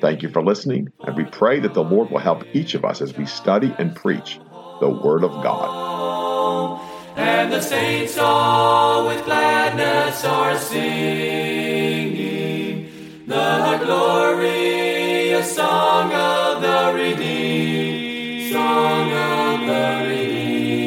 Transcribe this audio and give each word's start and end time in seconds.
Thank 0.00 0.22
you 0.22 0.28
for 0.28 0.42
listening, 0.42 0.92
and 1.00 1.16
we 1.16 1.24
pray 1.24 1.58
that 1.60 1.74
the 1.74 1.82
Lord 1.82 2.10
will 2.10 2.18
help 2.18 2.44
each 2.54 2.74
of 2.74 2.84
us 2.84 3.00
as 3.02 3.16
we 3.16 3.26
study 3.26 3.74
and 3.78 3.96
preach 3.96 4.38
the 4.80 4.88
Word 4.88 5.24
of 5.24 5.32
God. 5.42 6.80
And 7.16 7.52
the 7.52 7.60
saints 7.60 8.16
all 8.16 9.08
with 9.08 9.24
gladness 9.24 10.24
are 10.24 10.56
singing 10.56 12.18
the 13.26 13.80
glorious 13.84 15.56
song 15.56 16.12
of 16.12 16.62
the 16.62 16.92
redeemed, 16.94 18.52
song 18.52 19.12
of 19.12 19.66
the 19.66 20.06
redeemed. 20.08 20.78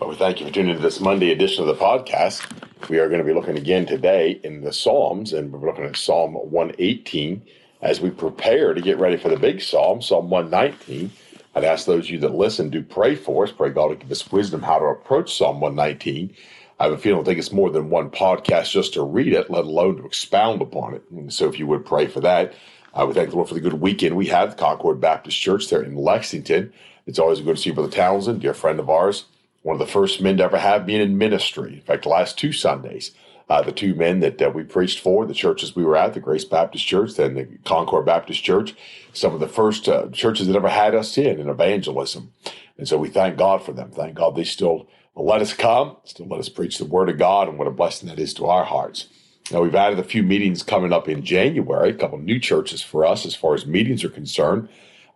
Well, 0.00 0.10
we 0.10 0.16
thank 0.16 0.40
you 0.40 0.46
for 0.46 0.52
tuning 0.52 0.70
in 0.70 0.76
to 0.76 0.82
this 0.82 1.00
Monday 1.00 1.30
edition 1.30 1.62
of 1.62 1.68
the 1.68 1.82
podcast. 1.82 2.59
We 2.90 2.98
are 2.98 3.06
going 3.06 3.20
to 3.20 3.24
be 3.24 3.32
looking 3.32 3.56
again 3.56 3.86
today 3.86 4.40
in 4.42 4.62
the 4.62 4.72
Psalms, 4.72 5.32
and 5.32 5.52
we're 5.52 5.64
looking 5.64 5.84
at 5.84 5.96
Psalm 5.96 6.34
118 6.34 7.40
as 7.82 8.00
we 8.00 8.10
prepare 8.10 8.74
to 8.74 8.80
get 8.80 8.98
ready 8.98 9.16
for 9.16 9.28
the 9.28 9.38
big 9.38 9.62
Psalm, 9.62 10.02
Psalm 10.02 10.28
119. 10.28 11.08
I'd 11.54 11.62
ask 11.62 11.86
those 11.86 12.06
of 12.06 12.10
you 12.10 12.18
that 12.18 12.34
listen 12.34 12.68
do 12.68 12.82
pray 12.82 13.14
for 13.14 13.44
us. 13.44 13.52
Pray 13.52 13.70
God 13.70 13.90
to 13.90 13.94
give 13.94 14.10
us 14.10 14.32
wisdom 14.32 14.62
how 14.62 14.80
to 14.80 14.86
approach 14.86 15.36
Psalm 15.38 15.60
119. 15.60 16.34
I 16.80 16.82
have 16.82 16.92
a 16.92 16.98
feeling 16.98 17.20
I 17.20 17.24
think 17.24 17.38
it's 17.38 17.52
more 17.52 17.70
than 17.70 17.90
one 17.90 18.10
podcast 18.10 18.72
just 18.72 18.94
to 18.94 19.04
read 19.04 19.34
it, 19.34 19.52
let 19.52 19.66
alone 19.66 19.98
to 19.98 20.04
expound 20.04 20.60
upon 20.60 20.94
it. 20.94 21.04
And 21.12 21.32
so 21.32 21.48
if 21.48 21.60
you 21.60 21.68
would 21.68 21.86
pray 21.86 22.08
for 22.08 22.18
that, 22.22 22.54
I 22.92 23.04
would 23.04 23.14
thank 23.14 23.30
the 23.30 23.36
Lord 23.36 23.46
for 23.46 23.54
the 23.54 23.60
good 23.60 23.74
weekend 23.74 24.16
we 24.16 24.26
had 24.26 24.48
at 24.48 24.58
Concord 24.58 25.00
Baptist 25.00 25.40
Church 25.40 25.70
there 25.70 25.84
in 25.84 25.94
Lexington. 25.94 26.72
It's 27.06 27.20
always 27.20 27.40
good 27.40 27.54
to 27.54 27.62
see 27.62 27.70
Brother 27.70 27.92
Townsend, 27.92 28.40
dear 28.40 28.52
friend 28.52 28.80
of 28.80 28.90
ours 28.90 29.26
one 29.62 29.74
of 29.74 29.80
the 29.80 29.92
first 29.92 30.20
men 30.20 30.38
to 30.38 30.44
ever 30.44 30.58
have 30.58 30.86
been 30.86 31.00
in 31.00 31.18
ministry. 31.18 31.74
In 31.74 31.80
fact, 31.80 32.04
the 32.04 32.08
last 32.08 32.38
two 32.38 32.52
Sundays, 32.52 33.12
uh, 33.48 33.62
the 33.62 33.72
two 33.72 33.94
men 33.94 34.20
that 34.20 34.40
uh, 34.40 34.50
we 34.50 34.62
preached 34.62 35.00
for, 35.00 35.26
the 35.26 35.34
churches 35.34 35.74
we 35.74 35.84
were 35.84 35.96
at, 35.96 36.14
the 36.14 36.20
Grace 36.20 36.44
Baptist 36.44 36.86
Church, 36.86 37.14
then 37.14 37.34
the 37.34 37.46
Concord 37.64 38.06
Baptist 38.06 38.42
Church, 38.42 38.74
some 39.12 39.34
of 39.34 39.40
the 39.40 39.48
first 39.48 39.88
uh, 39.88 40.08
churches 40.08 40.46
that 40.46 40.56
ever 40.56 40.68
had 40.68 40.94
us 40.94 41.18
in 41.18 41.40
in 41.40 41.48
evangelism. 41.48 42.32
And 42.78 42.88
so 42.88 42.96
we 42.96 43.08
thank 43.08 43.36
God 43.36 43.62
for 43.62 43.72
them. 43.72 43.90
Thank 43.90 44.14
God 44.14 44.36
they 44.36 44.44
still 44.44 44.88
let 45.14 45.42
us 45.42 45.52
come, 45.52 45.96
still 46.04 46.26
let 46.26 46.40
us 46.40 46.48
preach 46.48 46.78
the 46.78 46.84
Word 46.84 47.10
of 47.10 47.18
God, 47.18 47.48
and 47.48 47.58
what 47.58 47.66
a 47.66 47.72
blessing 47.72 48.08
that 48.08 48.18
is 48.18 48.32
to 48.34 48.46
our 48.46 48.64
hearts. 48.64 49.08
Now, 49.50 49.62
we've 49.62 49.74
added 49.74 49.98
a 49.98 50.04
few 50.04 50.22
meetings 50.22 50.62
coming 50.62 50.92
up 50.92 51.08
in 51.08 51.24
January, 51.24 51.90
a 51.90 51.94
couple 51.94 52.18
new 52.18 52.38
churches 52.38 52.82
for 52.82 53.04
us 53.04 53.26
as 53.26 53.34
far 53.34 53.54
as 53.54 53.66
meetings 53.66 54.04
are 54.04 54.08
concerned. 54.08 54.68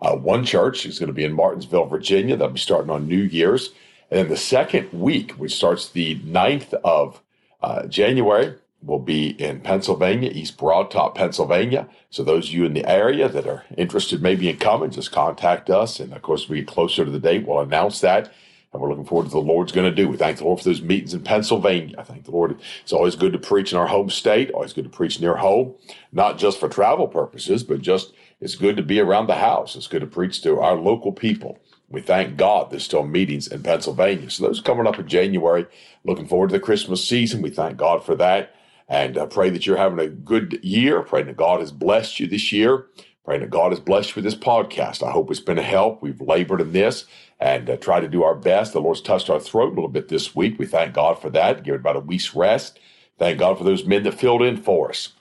Uh, 0.02 0.16
one 0.16 0.44
church 0.44 0.84
is 0.84 0.98
going 0.98 1.06
to 1.06 1.14
be 1.14 1.24
in 1.24 1.32
Martinsville, 1.32 1.86
Virginia. 1.86 2.36
That'll 2.36 2.52
be 2.52 2.58
starting 2.58 2.90
on 2.90 3.06
New 3.06 3.22
Year's. 3.22 3.70
And 4.10 4.20
then 4.20 4.28
the 4.28 4.36
second 4.36 4.92
week, 4.92 5.32
which 5.32 5.54
starts 5.54 5.88
the 5.88 6.20
9th 6.20 6.74
of 6.84 7.22
uh, 7.62 7.86
January, 7.86 8.54
will 8.82 8.98
be 8.98 9.28
in 9.40 9.60
Pennsylvania, 9.60 10.30
East 10.32 10.58
Broadtop, 10.58 11.14
Pennsylvania. 11.14 11.88
So 12.10 12.22
those 12.22 12.48
of 12.48 12.54
you 12.54 12.64
in 12.64 12.74
the 12.74 12.88
area 12.88 13.28
that 13.28 13.46
are 13.46 13.64
interested 13.76 14.22
maybe 14.22 14.48
in 14.48 14.58
coming, 14.58 14.90
just 14.90 15.12
contact 15.12 15.70
us. 15.70 16.00
And 16.00 16.12
of 16.12 16.22
course, 16.22 16.48
we 16.48 16.58
get 16.58 16.66
closer 16.66 17.04
to 17.04 17.10
the 17.10 17.18
date, 17.18 17.46
we'll 17.46 17.60
announce 17.60 18.00
that. 18.00 18.32
And 18.72 18.82
we're 18.82 18.90
looking 18.90 19.04
forward 19.04 19.26
to 19.26 19.30
the 19.30 19.38
Lord's 19.38 19.70
going 19.70 19.88
to 19.88 19.94
do. 19.94 20.08
We 20.08 20.16
thank 20.16 20.38
the 20.38 20.44
Lord 20.44 20.58
for 20.58 20.64
those 20.64 20.82
meetings 20.82 21.14
in 21.14 21.22
Pennsylvania. 21.22 21.94
I 21.96 22.02
thank 22.02 22.24
the 22.24 22.32
Lord. 22.32 22.58
It's 22.82 22.92
always 22.92 23.14
good 23.14 23.32
to 23.32 23.38
preach 23.38 23.72
in 23.72 23.78
our 23.78 23.86
home 23.86 24.10
state, 24.10 24.50
always 24.50 24.72
good 24.72 24.84
to 24.84 24.90
preach 24.90 25.20
near 25.20 25.36
home, 25.36 25.74
not 26.12 26.38
just 26.38 26.58
for 26.58 26.68
travel 26.68 27.06
purposes, 27.06 27.62
but 27.62 27.80
just 27.80 28.12
it's 28.40 28.56
good 28.56 28.76
to 28.76 28.82
be 28.82 28.98
around 28.98 29.28
the 29.28 29.36
house. 29.36 29.76
It's 29.76 29.86
good 29.86 30.00
to 30.00 30.08
preach 30.08 30.42
to 30.42 30.58
our 30.60 30.74
local 30.74 31.12
people. 31.12 31.58
We 31.94 32.00
thank 32.00 32.36
God 32.36 32.70
there's 32.70 32.84
still 32.84 33.06
meetings 33.06 33.46
in 33.46 33.62
Pennsylvania. 33.62 34.28
So 34.30 34.46
those 34.46 34.60
coming 34.60 34.86
up 34.86 34.98
in 34.98 35.08
January. 35.08 35.66
Looking 36.04 36.26
forward 36.26 36.50
to 36.50 36.54
the 36.54 36.60
Christmas 36.60 37.06
season. 37.06 37.40
We 37.40 37.50
thank 37.50 37.76
God 37.76 38.04
for 38.04 38.14
that. 38.16 38.54
And 38.88 39.16
uh, 39.16 39.26
pray 39.26 39.48
that 39.50 39.66
you're 39.66 39.76
having 39.76 39.98
a 39.98 40.08
good 40.08 40.60
year. 40.62 41.02
Praying 41.02 41.26
that 41.26 41.36
God 41.36 41.60
has 41.60 41.72
blessed 41.72 42.20
you 42.20 42.26
this 42.26 42.52
year. 42.52 42.86
Praying 43.24 43.40
that 43.40 43.50
God 43.50 43.72
has 43.72 43.80
blessed 43.80 44.10
you 44.10 44.22
with 44.22 44.24
this 44.24 44.34
podcast. 44.34 45.06
I 45.06 45.12
hope 45.12 45.30
it's 45.30 45.40
been 45.40 45.58
a 45.58 45.62
help. 45.62 46.02
We've 46.02 46.20
labored 46.20 46.60
in 46.60 46.72
this 46.72 47.06
and 47.40 47.70
uh, 47.70 47.76
tried 47.76 48.00
to 48.00 48.08
do 48.08 48.22
our 48.22 48.34
best. 48.34 48.72
The 48.72 48.80
Lord's 48.80 49.00
touched 49.00 49.30
our 49.30 49.40
throat 49.40 49.72
a 49.72 49.74
little 49.74 49.88
bit 49.88 50.08
this 50.08 50.34
week. 50.34 50.58
We 50.58 50.66
thank 50.66 50.94
God 50.94 51.20
for 51.20 51.30
that. 51.30 51.62
Give 51.62 51.74
it 51.74 51.80
about 51.80 51.96
a 51.96 52.00
week's 52.00 52.34
rest. 52.34 52.78
Thank 53.18 53.38
God 53.38 53.56
for 53.56 53.64
those 53.64 53.84
men 53.84 54.02
that 54.02 54.18
filled 54.18 54.42
in 54.42 54.56
for 54.56 54.90
us. 54.90 55.14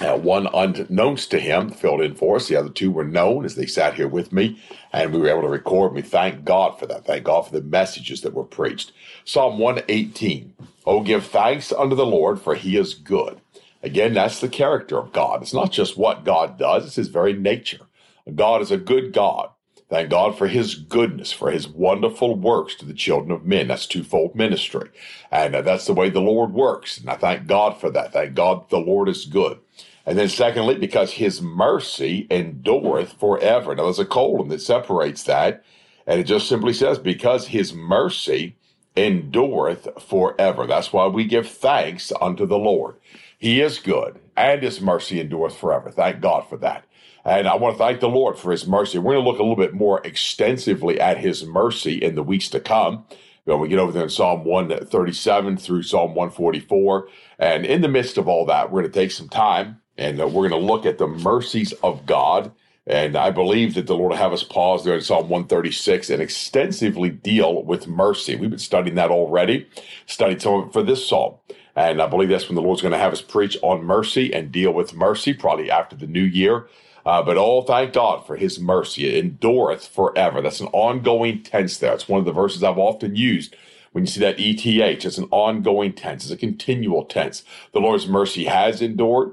Uh, 0.00 0.16
one 0.16 0.48
unknowns 0.54 1.26
to 1.26 1.38
him 1.38 1.70
filled 1.70 2.00
in 2.00 2.14
for 2.14 2.36
us. 2.36 2.48
The 2.48 2.56
other 2.56 2.70
two 2.70 2.90
were 2.90 3.04
known 3.04 3.44
as 3.44 3.54
they 3.54 3.66
sat 3.66 3.94
here 3.94 4.08
with 4.08 4.32
me, 4.32 4.58
and 4.92 5.12
we 5.12 5.20
were 5.20 5.28
able 5.28 5.42
to 5.42 5.48
record. 5.48 5.92
We 5.92 6.02
thank 6.02 6.44
God 6.44 6.78
for 6.78 6.86
that. 6.86 7.04
Thank 7.04 7.24
God 7.24 7.42
for 7.42 7.52
the 7.52 7.62
messages 7.62 8.22
that 8.22 8.32
were 8.32 8.44
preached. 8.44 8.92
Psalm 9.24 9.58
118. 9.58 10.54
Oh, 10.86 11.02
give 11.02 11.26
thanks 11.26 11.70
unto 11.70 11.94
the 11.94 12.06
Lord, 12.06 12.40
for 12.40 12.54
he 12.54 12.78
is 12.78 12.94
good. 12.94 13.40
Again, 13.82 14.14
that's 14.14 14.40
the 14.40 14.48
character 14.48 14.98
of 14.98 15.12
God. 15.12 15.42
It's 15.42 15.54
not 15.54 15.70
just 15.70 15.98
what 15.98 16.24
God 16.24 16.58
does, 16.58 16.86
it's 16.86 16.96
his 16.96 17.08
very 17.08 17.34
nature. 17.34 17.86
God 18.34 18.62
is 18.62 18.70
a 18.70 18.76
good 18.78 19.12
God. 19.12 19.50
Thank 19.90 20.10
God 20.10 20.38
for 20.38 20.46
his 20.46 20.76
goodness, 20.76 21.32
for 21.32 21.50
his 21.50 21.66
wonderful 21.68 22.36
works 22.36 22.76
to 22.76 22.86
the 22.86 22.94
children 22.94 23.32
of 23.32 23.44
men. 23.44 23.68
That's 23.68 23.86
twofold 23.86 24.36
ministry. 24.36 24.88
And 25.32 25.56
uh, 25.56 25.62
that's 25.62 25.86
the 25.86 25.94
way 25.94 26.10
the 26.10 26.20
Lord 26.20 26.52
works. 26.52 26.98
And 26.98 27.10
I 27.10 27.16
thank 27.16 27.48
God 27.48 27.80
for 27.80 27.90
that. 27.90 28.12
Thank 28.12 28.34
God 28.34 28.70
the 28.70 28.78
Lord 28.78 29.08
is 29.08 29.24
good. 29.24 29.58
And 30.06 30.18
then 30.18 30.28
secondly, 30.28 30.76
because 30.76 31.12
his 31.12 31.42
mercy 31.42 32.26
endureth 32.30 33.12
forever. 33.12 33.74
Now 33.74 33.84
there's 33.84 33.98
a 33.98 34.04
colon 34.04 34.48
that 34.48 34.62
separates 34.62 35.24
that. 35.24 35.64
And 36.06 36.20
it 36.20 36.24
just 36.24 36.48
simply 36.48 36.72
says, 36.72 36.98
because 36.98 37.48
his 37.48 37.74
mercy 37.74 38.56
endureth 38.96 39.88
forever. 40.00 40.66
That's 40.66 40.92
why 40.92 41.06
we 41.06 41.24
give 41.24 41.48
thanks 41.48 42.12
unto 42.20 42.46
the 42.46 42.58
Lord. 42.58 42.96
He 43.38 43.60
is 43.60 43.78
good 43.78 44.18
and 44.36 44.62
his 44.62 44.80
mercy 44.80 45.20
endureth 45.20 45.56
forever. 45.56 45.90
Thank 45.90 46.20
God 46.20 46.48
for 46.48 46.56
that. 46.58 46.84
And 47.24 47.46
I 47.46 47.54
want 47.56 47.74
to 47.74 47.78
thank 47.78 48.00
the 48.00 48.08
Lord 48.08 48.38
for 48.38 48.50
his 48.50 48.66
mercy. 48.66 48.98
We're 48.98 49.14
going 49.14 49.24
to 49.24 49.30
look 49.30 49.38
a 49.38 49.42
little 49.42 49.56
bit 49.56 49.74
more 49.74 50.00
extensively 50.04 50.98
at 51.00 51.18
his 51.18 51.44
mercy 51.44 51.94
in 51.94 52.14
the 52.14 52.22
weeks 52.22 52.48
to 52.48 52.60
come 52.60 53.04
when 53.44 53.60
we 53.60 53.68
get 53.68 53.78
over 53.78 53.92
there 53.92 54.04
in 54.04 54.08
Psalm 54.08 54.44
137 54.44 55.58
through 55.58 55.82
Psalm 55.82 56.14
144. 56.14 57.08
And 57.38 57.66
in 57.66 57.82
the 57.82 57.88
midst 57.88 58.16
of 58.16 58.26
all 58.26 58.46
that, 58.46 58.70
we're 58.70 58.80
going 58.80 58.92
to 58.92 58.98
take 58.98 59.10
some 59.10 59.28
time 59.28 59.80
and 60.00 60.20
uh, 60.20 60.26
we're 60.26 60.48
going 60.48 60.60
to 60.60 60.66
look 60.66 60.86
at 60.86 60.98
the 60.98 61.06
mercies 61.06 61.72
of 61.84 62.06
God. 62.06 62.50
And 62.86 63.16
I 63.16 63.30
believe 63.30 63.74
that 63.74 63.86
the 63.86 63.94
Lord 63.94 64.12
will 64.12 64.16
have 64.16 64.32
us 64.32 64.42
pause 64.42 64.82
there 64.82 64.94
in 64.94 65.02
Psalm 65.02 65.28
136 65.28 66.08
and 66.08 66.22
extensively 66.22 67.10
deal 67.10 67.62
with 67.62 67.86
mercy. 67.86 68.34
We've 68.34 68.50
been 68.50 68.58
studying 68.58 68.96
that 68.96 69.10
already, 69.10 69.68
studied 70.06 70.40
some 70.40 70.54
of 70.54 70.66
it 70.68 70.72
for 70.72 70.82
this 70.82 71.06
psalm. 71.06 71.34
And 71.76 72.00
I 72.00 72.06
believe 72.08 72.30
that's 72.30 72.48
when 72.48 72.56
the 72.56 72.62
Lord's 72.62 72.82
going 72.82 72.92
to 72.92 72.98
have 72.98 73.12
us 73.12 73.22
preach 73.22 73.58
on 73.62 73.84
mercy 73.84 74.32
and 74.32 74.50
deal 74.50 74.72
with 74.72 74.94
mercy, 74.94 75.34
probably 75.34 75.70
after 75.70 75.94
the 75.94 76.06
new 76.06 76.24
year. 76.24 76.66
Uh, 77.04 77.22
but 77.22 77.36
oh, 77.36 77.62
thank 77.62 77.92
God 77.92 78.26
for 78.26 78.36
his 78.36 78.58
mercy. 78.58 79.06
It 79.06 79.22
endureth 79.22 79.86
forever. 79.86 80.40
That's 80.40 80.60
an 80.60 80.68
ongoing 80.68 81.42
tense 81.42 81.76
there. 81.76 81.94
It's 81.94 82.08
one 82.08 82.20
of 82.20 82.26
the 82.26 82.32
verses 82.32 82.62
I've 82.62 82.78
often 82.78 83.14
used. 83.14 83.54
When 83.92 84.04
you 84.04 84.10
see 84.10 84.20
that 84.20 84.38
ETH, 84.38 85.04
it's 85.04 85.18
an 85.18 85.28
ongoing 85.30 85.92
tense. 85.92 86.24
It's 86.24 86.32
a 86.32 86.36
continual 86.36 87.04
tense. 87.04 87.44
The 87.72 87.80
Lord's 87.80 88.08
mercy 88.08 88.46
has 88.46 88.80
endured. 88.80 89.32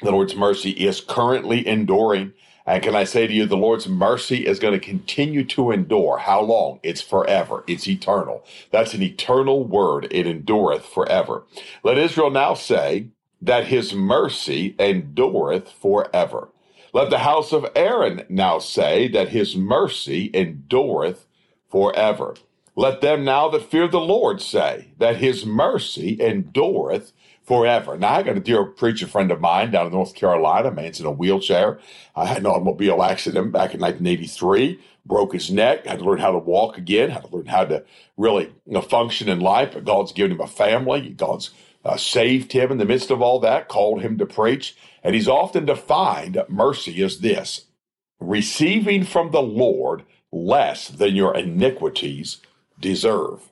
The 0.00 0.12
Lord's 0.12 0.36
mercy 0.36 0.70
is 0.70 1.00
currently 1.00 1.66
enduring. 1.66 2.32
And 2.66 2.82
can 2.82 2.96
I 2.96 3.04
say 3.04 3.26
to 3.26 3.32
you, 3.32 3.46
the 3.46 3.56
Lord's 3.56 3.88
mercy 3.88 4.46
is 4.46 4.58
going 4.58 4.74
to 4.74 4.80
continue 4.80 5.44
to 5.46 5.70
endure. 5.72 6.18
How 6.18 6.40
long? 6.42 6.80
It's 6.82 7.00
forever. 7.02 7.64
It's 7.66 7.88
eternal. 7.88 8.44
That's 8.70 8.94
an 8.94 9.02
eternal 9.02 9.64
word. 9.64 10.08
It 10.10 10.26
endureth 10.26 10.86
forever. 10.86 11.44
Let 11.82 11.98
Israel 11.98 12.30
now 12.30 12.54
say 12.54 13.08
that 13.42 13.66
his 13.66 13.94
mercy 13.94 14.76
endureth 14.78 15.70
forever. 15.70 16.48
Let 16.92 17.10
the 17.10 17.18
house 17.20 17.52
of 17.52 17.66
Aaron 17.76 18.24
now 18.28 18.58
say 18.60 19.08
that 19.08 19.30
his 19.30 19.56
mercy 19.56 20.30
endureth 20.34 21.26
forever. 21.70 22.36
Let 22.76 23.00
them 23.00 23.24
now 23.24 23.48
that 23.50 23.70
fear 23.70 23.88
the 23.88 24.00
Lord 24.00 24.40
say 24.40 24.88
that 24.98 25.16
his 25.16 25.46
mercy 25.46 26.18
endureth 26.20 27.12
forever. 27.44 27.96
Now, 27.96 28.14
I 28.14 28.22
got 28.22 28.36
a 28.36 28.40
dear 28.40 28.64
preacher 28.64 29.06
friend 29.06 29.30
of 29.30 29.40
mine 29.40 29.70
down 29.70 29.86
in 29.86 29.92
North 29.92 30.14
Carolina. 30.14 30.70
Man's 30.70 31.00
in 31.00 31.06
a 31.06 31.10
wheelchair. 31.10 31.78
I 32.16 32.26
had 32.26 32.38
an 32.38 32.46
automobile 32.46 33.02
accident 33.02 33.52
back 33.52 33.74
in 33.74 33.80
1983, 33.80 34.80
broke 35.04 35.34
his 35.34 35.50
neck, 35.50 35.86
had 35.86 35.98
to 35.98 36.04
learn 36.04 36.18
how 36.18 36.32
to 36.32 36.38
walk 36.38 36.78
again, 36.78 37.10
had 37.10 37.24
to 37.24 37.36
learn 37.36 37.46
how 37.46 37.64
to 37.64 37.84
really 38.16 38.44
you 38.66 38.72
know, 38.72 38.80
function 38.80 39.28
in 39.28 39.40
life. 39.40 39.72
But 39.74 39.84
God's 39.84 40.12
given 40.12 40.32
him 40.32 40.40
a 40.40 40.46
family. 40.46 41.10
God's 41.10 41.50
uh, 41.84 41.96
saved 41.96 42.52
him 42.52 42.72
in 42.72 42.78
the 42.78 42.86
midst 42.86 43.10
of 43.10 43.20
all 43.20 43.40
that, 43.40 43.68
called 43.68 44.00
him 44.00 44.16
to 44.18 44.26
preach. 44.26 44.76
And 45.02 45.14
he's 45.14 45.28
often 45.28 45.66
defined 45.66 46.42
mercy 46.48 47.02
as 47.02 47.20
this 47.20 47.66
receiving 48.20 49.04
from 49.04 49.32
the 49.32 49.42
Lord 49.42 50.04
less 50.32 50.88
than 50.88 51.14
your 51.14 51.36
iniquities 51.36 52.38
deserve. 52.80 53.50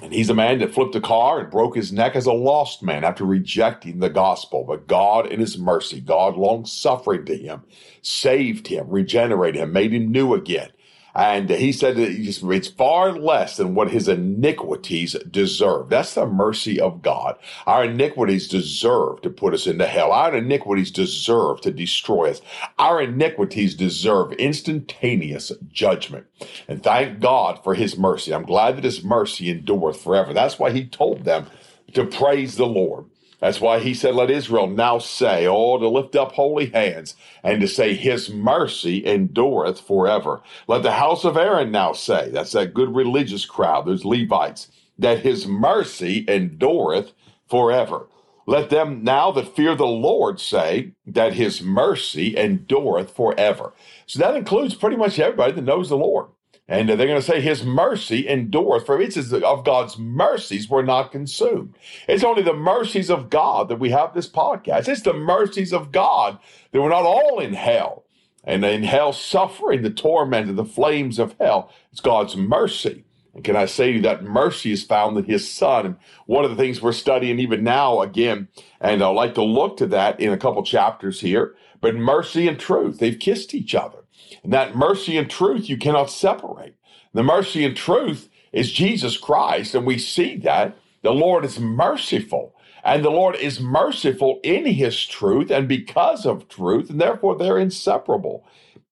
And 0.00 0.12
he's 0.12 0.30
a 0.30 0.34
man 0.34 0.60
that 0.60 0.72
flipped 0.72 0.94
a 0.94 1.00
car 1.00 1.40
and 1.40 1.50
broke 1.50 1.74
his 1.74 1.92
neck 1.92 2.14
as 2.14 2.26
a 2.26 2.32
lost 2.32 2.82
man 2.82 3.04
after 3.04 3.24
rejecting 3.24 3.98
the 3.98 4.08
gospel. 4.08 4.64
But 4.64 4.86
God, 4.86 5.26
in 5.26 5.40
his 5.40 5.58
mercy, 5.58 6.00
God 6.00 6.36
long 6.36 6.66
suffering 6.66 7.24
to 7.26 7.36
him, 7.36 7.64
saved 8.00 8.68
him, 8.68 8.88
regenerated 8.88 9.60
him, 9.60 9.72
made 9.72 9.92
him 9.92 10.12
new 10.12 10.34
again. 10.34 10.70
And 11.14 11.50
he 11.50 11.72
said 11.72 11.96
that 11.96 12.10
it's 12.10 12.68
far 12.68 13.12
less 13.12 13.56
than 13.56 13.74
what 13.74 13.90
his 13.90 14.08
iniquities 14.08 15.16
deserve. 15.30 15.88
That's 15.88 16.14
the 16.14 16.26
mercy 16.26 16.80
of 16.80 17.02
God. 17.02 17.36
Our 17.66 17.84
iniquities 17.84 18.46
deserve 18.48 19.22
to 19.22 19.30
put 19.30 19.54
us 19.54 19.66
into 19.66 19.86
hell. 19.86 20.12
Our 20.12 20.36
iniquities 20.36 20.90
deserve 20.90 21.60
to 21.62 21.70
destroy 21.70 22.30
us. 22.30 22.42
Our 22.78 23.02
iniquities 23.02 23.74
deserve 23.74 24.32
instantaneous 24.34 25.52
judgment. 25.72 26.26
And 26.68 26.82
thank 26.82 27.20
God 27.20 27.62
for 27.64 27.74
his 27.74 27.98
mercy. 27.98 28.32
I'm 28.34 28.44
glad 28.44 28.76
that 28.76 28.84
his 28.84 29.02
mercy 29.02 29.50
endureth 29.50 30.00
forever. 30.00 30.32
That's 30.32 30.58
why 30.58 30.70
he 30.70 30.86
told 30.86 31.24
them 31.24 31.46
to 31.94 32.04
praise 32.04 32.56
the 32.56 32.66
Lord. 32.66 33.06
That's 33.40 33.60
why 33.60 33.78
he 33.78 33.94
said, 33.94 34.14
Let 34.14 34.30
Israel 34.30 34.66
now 34.66 34.98
say, 34.98 35.46
Oh, 35.46 35.78
to 35.78 35.88
lift 35.88 36.16
up 36.16 36.32
holy 36.32 36.66
hands 36.66 37.14
and 37.42 37.60
to 37.60 37.68
say, 37.68 37.94
His 37.94 38.30
mercy 38.30 39.06
endureth 39.06 39.80
forever. 39.80 40.42
Let 40.66 40.82
the 40.82 40.92
house 40.92 41.24
of 41.24 41.36
Aaron 41.36 41.70
now 41.70 41.92
say, 41.92 42.30
That's 42.30 42.52
that 42.52 42.74
good 42.74 42.94
religious 42.94 43.44
crowd, 43.44 43.86
those 43.86 44.04
Levites, 44.04 44.70
that 44.98 45.20
His 45.20 45.46
mercy 45.46 46.24
endureth 46.28 47.12
forever. 47.48 48.06
Let 48.46 48.70
them 48.70 49.04
now 49.04 49.30
that 49.32 49.54
fear 49.54 49.74
the 49.74 49.86
Lord 49.86 50.40
say 50.40 50.92
that 51.06 51.34
His 51.34 51.62
mercy 51.62 52.36
endureth 52.36 53.14
forever. 53.14 53.72
So 54.06 54.18
that 54.20 54.36
includes 54.36 54.74
pretty 54.74 54.96
much 54.96 55.18
everybody 55.18 55.52
that 55.52 55.62
knows 55.62 55.90
the 55.90 55.96
Lord. 55.98 56.28
And 56.70 56.86
they're 56.88 56.96
going 56.98 57.14
to 57.14 57.22
say, 57.22 57.40
His 57.40 57.64
mercy 57.64 58.28
endureth. 58.28 58.84
For 58.84 59.00
it 59.00 59.16
is 59.16 59.32
of 59.32 59.64
God's 59.64 59.98
mercies 59.98 60.68
we're 60.68 60.82
not 60.82 61.10
consumed. 61.10 61.74
It's 62.06 62.22
only 62.22 62.42
the 62.42 62.52
mercies 62.52 63.08
of 63.08 63.30
God 63.30 63.68
that 63.68 63.80
we 63.80 63.90
have 63.90 64.12
this 64.12 64.28
podcast. 64.28 64.86
It's 64.86 65.00
the 65.00 65.14
mercies 65.14 65.72
of 65.72 65.92
God 65.92 66.38
that 66.70 66.82
we're 66.82 66.90
not 66.90 67.04
all 67.04 67.38
in 67.38 67.54
hell. 67.54 68.04
And 68.44 68.64
in 68.64 68.82
hell, 68.82 69.12
suffering 69.12 69.82
the 69.82 69.90
torment 69.90 70.50
of 70.50 70.56
the 70.56 70.64
flames 70.64 71.18
of 71.18 71.34
hell. 71.40 71.72
It's 71.90 72.00
God's 72.00 72.36
mercy. 72.36 73.04
And 73.34 73.44
can 73.44 73.56
I 73.56 73.66
say 73.66 73.92
to 73.92 73.96
you 73.96 74.02
that 74.02 74.24
mercy 74.24 74.72
is 74.72 74.82
found 74.82 75.16
in 75.16 75.24
His 75.24 75.50
Son? 75.50 75.86
And 75.86 75.96
one 76.26 76.44
of 76.44 76.50
the 76.50 76.56
things 76.56 76.82
we're 76.82 76.92
studying 76.92 77.38
even 77.38 77.64
now 77.64 78.00
again, 78.00 78.48
and 78.80 79.02
I'd 79.02 79.08
like 79.08 79.34
to 79.34 79.42
look 79.42 79.78
to 79.78 79.86
that 79.86 80.20
in 80.20 80.32
a 80.32 80.38
couple 80.38 80.62
chapters 80.62 81.20
here, 81.20 81.54
but 81.80 81.94
mercy 81.94 82.48
and 82.48 82.58
truth, 82.58 82.98
they've 82.98 83.18
kissed 83.18 83.54
each 83.54 83.74
other. 83.74 83.98
And 84.42 84.52
that 84.52 84.76
mercy 84.76 85.16
and 85.16 85.30
truth 85.30 85.68
you 85.68 85.76
cannot 85.76 86.10
separate. 86.10 86.74
The 87.14 87.22
mercy 87.22 87.64
and 87.64 87.76
truth 87.76 88.28
is 88.52 88.72
Jesus 88.72 89.16
Christ, 89.16 89.74
and 89.74 89.86
we 89.86 89.98
see 89.98 90.36
that 90.38 90.76
the 91.02 91.12
Lord 91.12 91.44
is 91.44 91.58
merciful. 91.58 92.54
And 92.84 93.04
the 93.04 93.10
Lord 93.10 93.36
is 93.36 93.60
merciful 93.60 94.40
in 94.42 94.64
his 94.64 95.04
truth 95.04 95.50
and 95.50 95.68
because 95.68 96.24
of 96.24 96.48
truth, 96.48 96.90
and 96.90 97.00
therefore 97.00 97.36
they're 97.36 97.58
inseparable. 97.58 98.46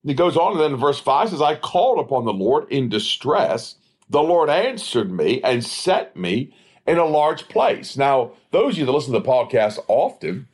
He 0.05 0.14
goes 0.14 0.37
on 0.37 0.52
and 0.52 0.61
then 0.61 0.75
in 0.75 0.76
verse 0.81 1.00
5 1.00 1.31
says, 1.31 1.43
I 1.43 1.56
called 1.56 1.99
upon 1.99 2.25
the 2.25 2.32
Lord 2.32 2.70
in 2.70 2.88
distress. 2.88 3.76
The 4.08 4.23
Lord 4.23 4.49
answered 4.50 5.11
me 5.11 5.40
and 5.43 5.64
set 5.64 6.17
me 6.17 6.55
in 6.87 6.99
a 6.99 7.05
large 7.05 7.49
place. 7.49 7.96
Now, 7.96 8.32
those 8.52 8.75
of 8.75 8.78
you 8.78 8.87
that 8.87 8.93
listen 8.93 9.12
to 9.12 9.19
the 9.19 9.26
podcast 9.26 9.78
often 9.88 10.46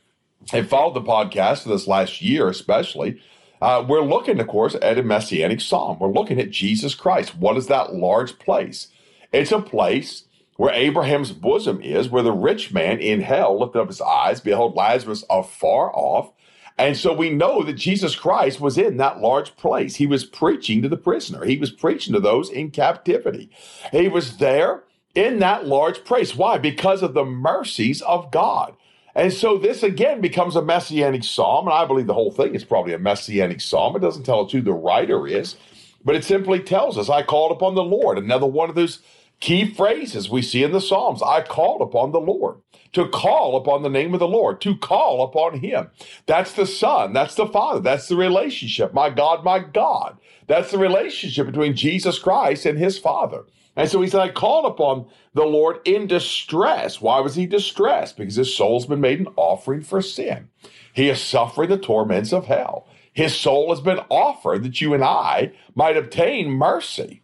have 0.51 0.69
followed 0.69 0.95
the 0.95 1.01
podcast 1.01 1.63
for 1.63 1.69
this 1.69 1.87
last 1.87 2.21
year, 2.21 2.49
especially, 2.49 3.21
uh, 3.63 3.85
we're 3.87 4.01
looking, 4.01 4.41
of 4.41 4.47
course, 4.47 4.75
at 4.81 4.97
a 4.97 5.03
messianic 5.03 5.61
psalm. 5.61 5.97
We're 5.97 6.11
looking 6.11 6.37
at 6.37 6.51
Jesus 6.51 6.95
Christ. 6.95 7.37
What 7.37 7.55
is 7.55 7.67
that 7.67 7.95
large 7.95 8.37
place? 8.37 8.89
It's 9.31 9.53
a 9.53 9.61
place 9.61 10.25
where 10.57 10.73
Abraham's 10.73 11.31
bosom 11.31 11.81
is, 11.81 12.09
where 12.09 12.23
the 12.23 12.33
rich 12.33 12.73
man 12.73 12.99
in 12.99 13.21
hell 13.21 13.57
lifted 13.57 13.79
up 13.79 13.87
his 13.87 14.01
eyes, 14.01 14.41
behold 14.41 14.75
Lazarus 14.75 15.23
afar 15.29 15.95
off. 15.95 16.33
And 16.77 16.97
so 16.97 17.13
we 17.13 17.29
know 17.29 17.63
that 17.63 17.75
Jesus 17.75 18.17
Christ 18.17 18.59
was 18.59 18.77
in 18.77 18.97
that 18.97 19.21
large 19.21 19.55
place. 19.55 19.95
He 19.95 20.07
was 20.07 20.25
preaching 20.25 20.81
to 20.81 20.89
the 20.89 20.97
prisoner. 20.97 21.45
He 21.45 21.57
was 21.57 21.71
preaching 21.71 22.13
to 22.13 22.19
those 22.19 22.49
in 22.49 22.69
captivity. 22.69 23.49
He 23.93 24.09
was 24.09 24.39
there 24.39 24.83
in 25.15 25.39
that 25.39 25.65
large 25.65 26.03
place. 26.03 26.35
Why? 26.35 26.57
Because 26.57 27.01
of 27.01 27.13
the 27.13 27.23
mercies 27.23 28.01
of 28.01 28.29
God. 28.29 28.75
And 29.15 29.31
so 29.31 29.57
this 29.57 29.83
again 29.83 30.21
becomes 30.21 30.55
a 30.55 30.61
messianic 30.61 31.23
psalm, 31.23 31.67
and 31.67 31.73
I 31.73 31.85
believe 31.85 32.07
the 32.07 32.13
whole 32.13 32.31
thing 32.31 32.55
is 32.55 32.63
probably 32.63 32.93
a 32.93 32.99
messianic 32.99 33.61
psalm. 33.61 33.95
It 33.95 33.99
doesn't 33.99 34.23
tell 34.23 34.45
us 34.45 34.51
who 34.51 34.61
the 34.61 34.73
writer 34.73 35.27
is, 35.27 35.55
but 36.03 36.15
it 36.15 36.23
simply 36.23 36.59
tells 36.59 36.97
us, 36.97 37.09
I 37.09 37.21
called 37.23 37.51
upon 37.51 37.75
the 37.75 37.83
Lord. 37.83 38.17
Another 38.17 38.47
one 38.47 38.69
of 38.69 38.75
those 38.75 38.99
key 39.39 39.65
phrases 39.65 40.29
we 40.29 40.41
see 40.41 40.63
in 40.63 40.71
the 40.71 40.79
Psalms. 40.79 41.21
I 41.21 41.41
called 41.41 41.81
upon 41.81 42.11
the 42.11 42.19
Lord. 42.19 42.57
To 42.93 43.09
call 43.09 43.57
upon 43.57 43.81
the 43.81 43.89
name 43.89 44.13
of 44.13 44.19
the 44.19 44.27
Lord, 44.27 44.61
to 44.61 44.77
call 44.77 45.23
upon 45.23 45.59
Him. 45.59 45.89
That's 46.27 46.53
the 46.53 46.67
Son. 46.67 47.11
That's 47.11 47.35
the 47.35 47.47
Father. 47.47 47.79
That's 47.79 48.07
the 48.07 48.15
relationship. 48.15 48.93
My 48.93 49.09
God, 49.09 49.43
my 49.43 49.59
God. 49.59 50.17
That's 50.47 50.71
the 50.71 50.77
relationship 50.77 51.47
between 51.47 51.75
Jesus 51.75 52.19
Christ 52.19 52.67
and 52.67 52.77
His 52.77 52.99
Father. 52.99 53.45
And 53.75 53.89
so 53.89 54.01
he 54.01 54.09
said, 54.09 54.21
I 54.21 54.29
called 54.29 54.65
upon 54.65 55.07
the 55.33 55.45
Lord 55.45 55.79
in 55.85 56.05
distress. 56.07 57.01
Why 57.01 57.19
was 57.19 57.35
he 57.35 57.45
distressed? 57.45 58.17
Because 58.17 58.35
his 58.35 58.55
soul's 58.55 58.85
been 58.85 59.01
made 59.01 59.19
an 59.19 59.29
offering 59.35 59.81
for 59.81 60.01
sin. 60.01 60.49
He 60.93 61.09
is 61.09 61.19
suffering 61.19 61.69
the 61.69 61.77
torments 61.77 62.31
of 62.31 62.45
hell. 62.45 62.87
His 63.13 63.35
soul 63.35 63.69
has 63.69 63.81
been 63.81 63.99
offered 64.09 64.63
that 64.63 64.81
you 64.81 64.93
and 64.93 65.03
I 65.03 65.53
might 65.75 65.97
obtain 65.97 66.51
mercy. 66.51 67.21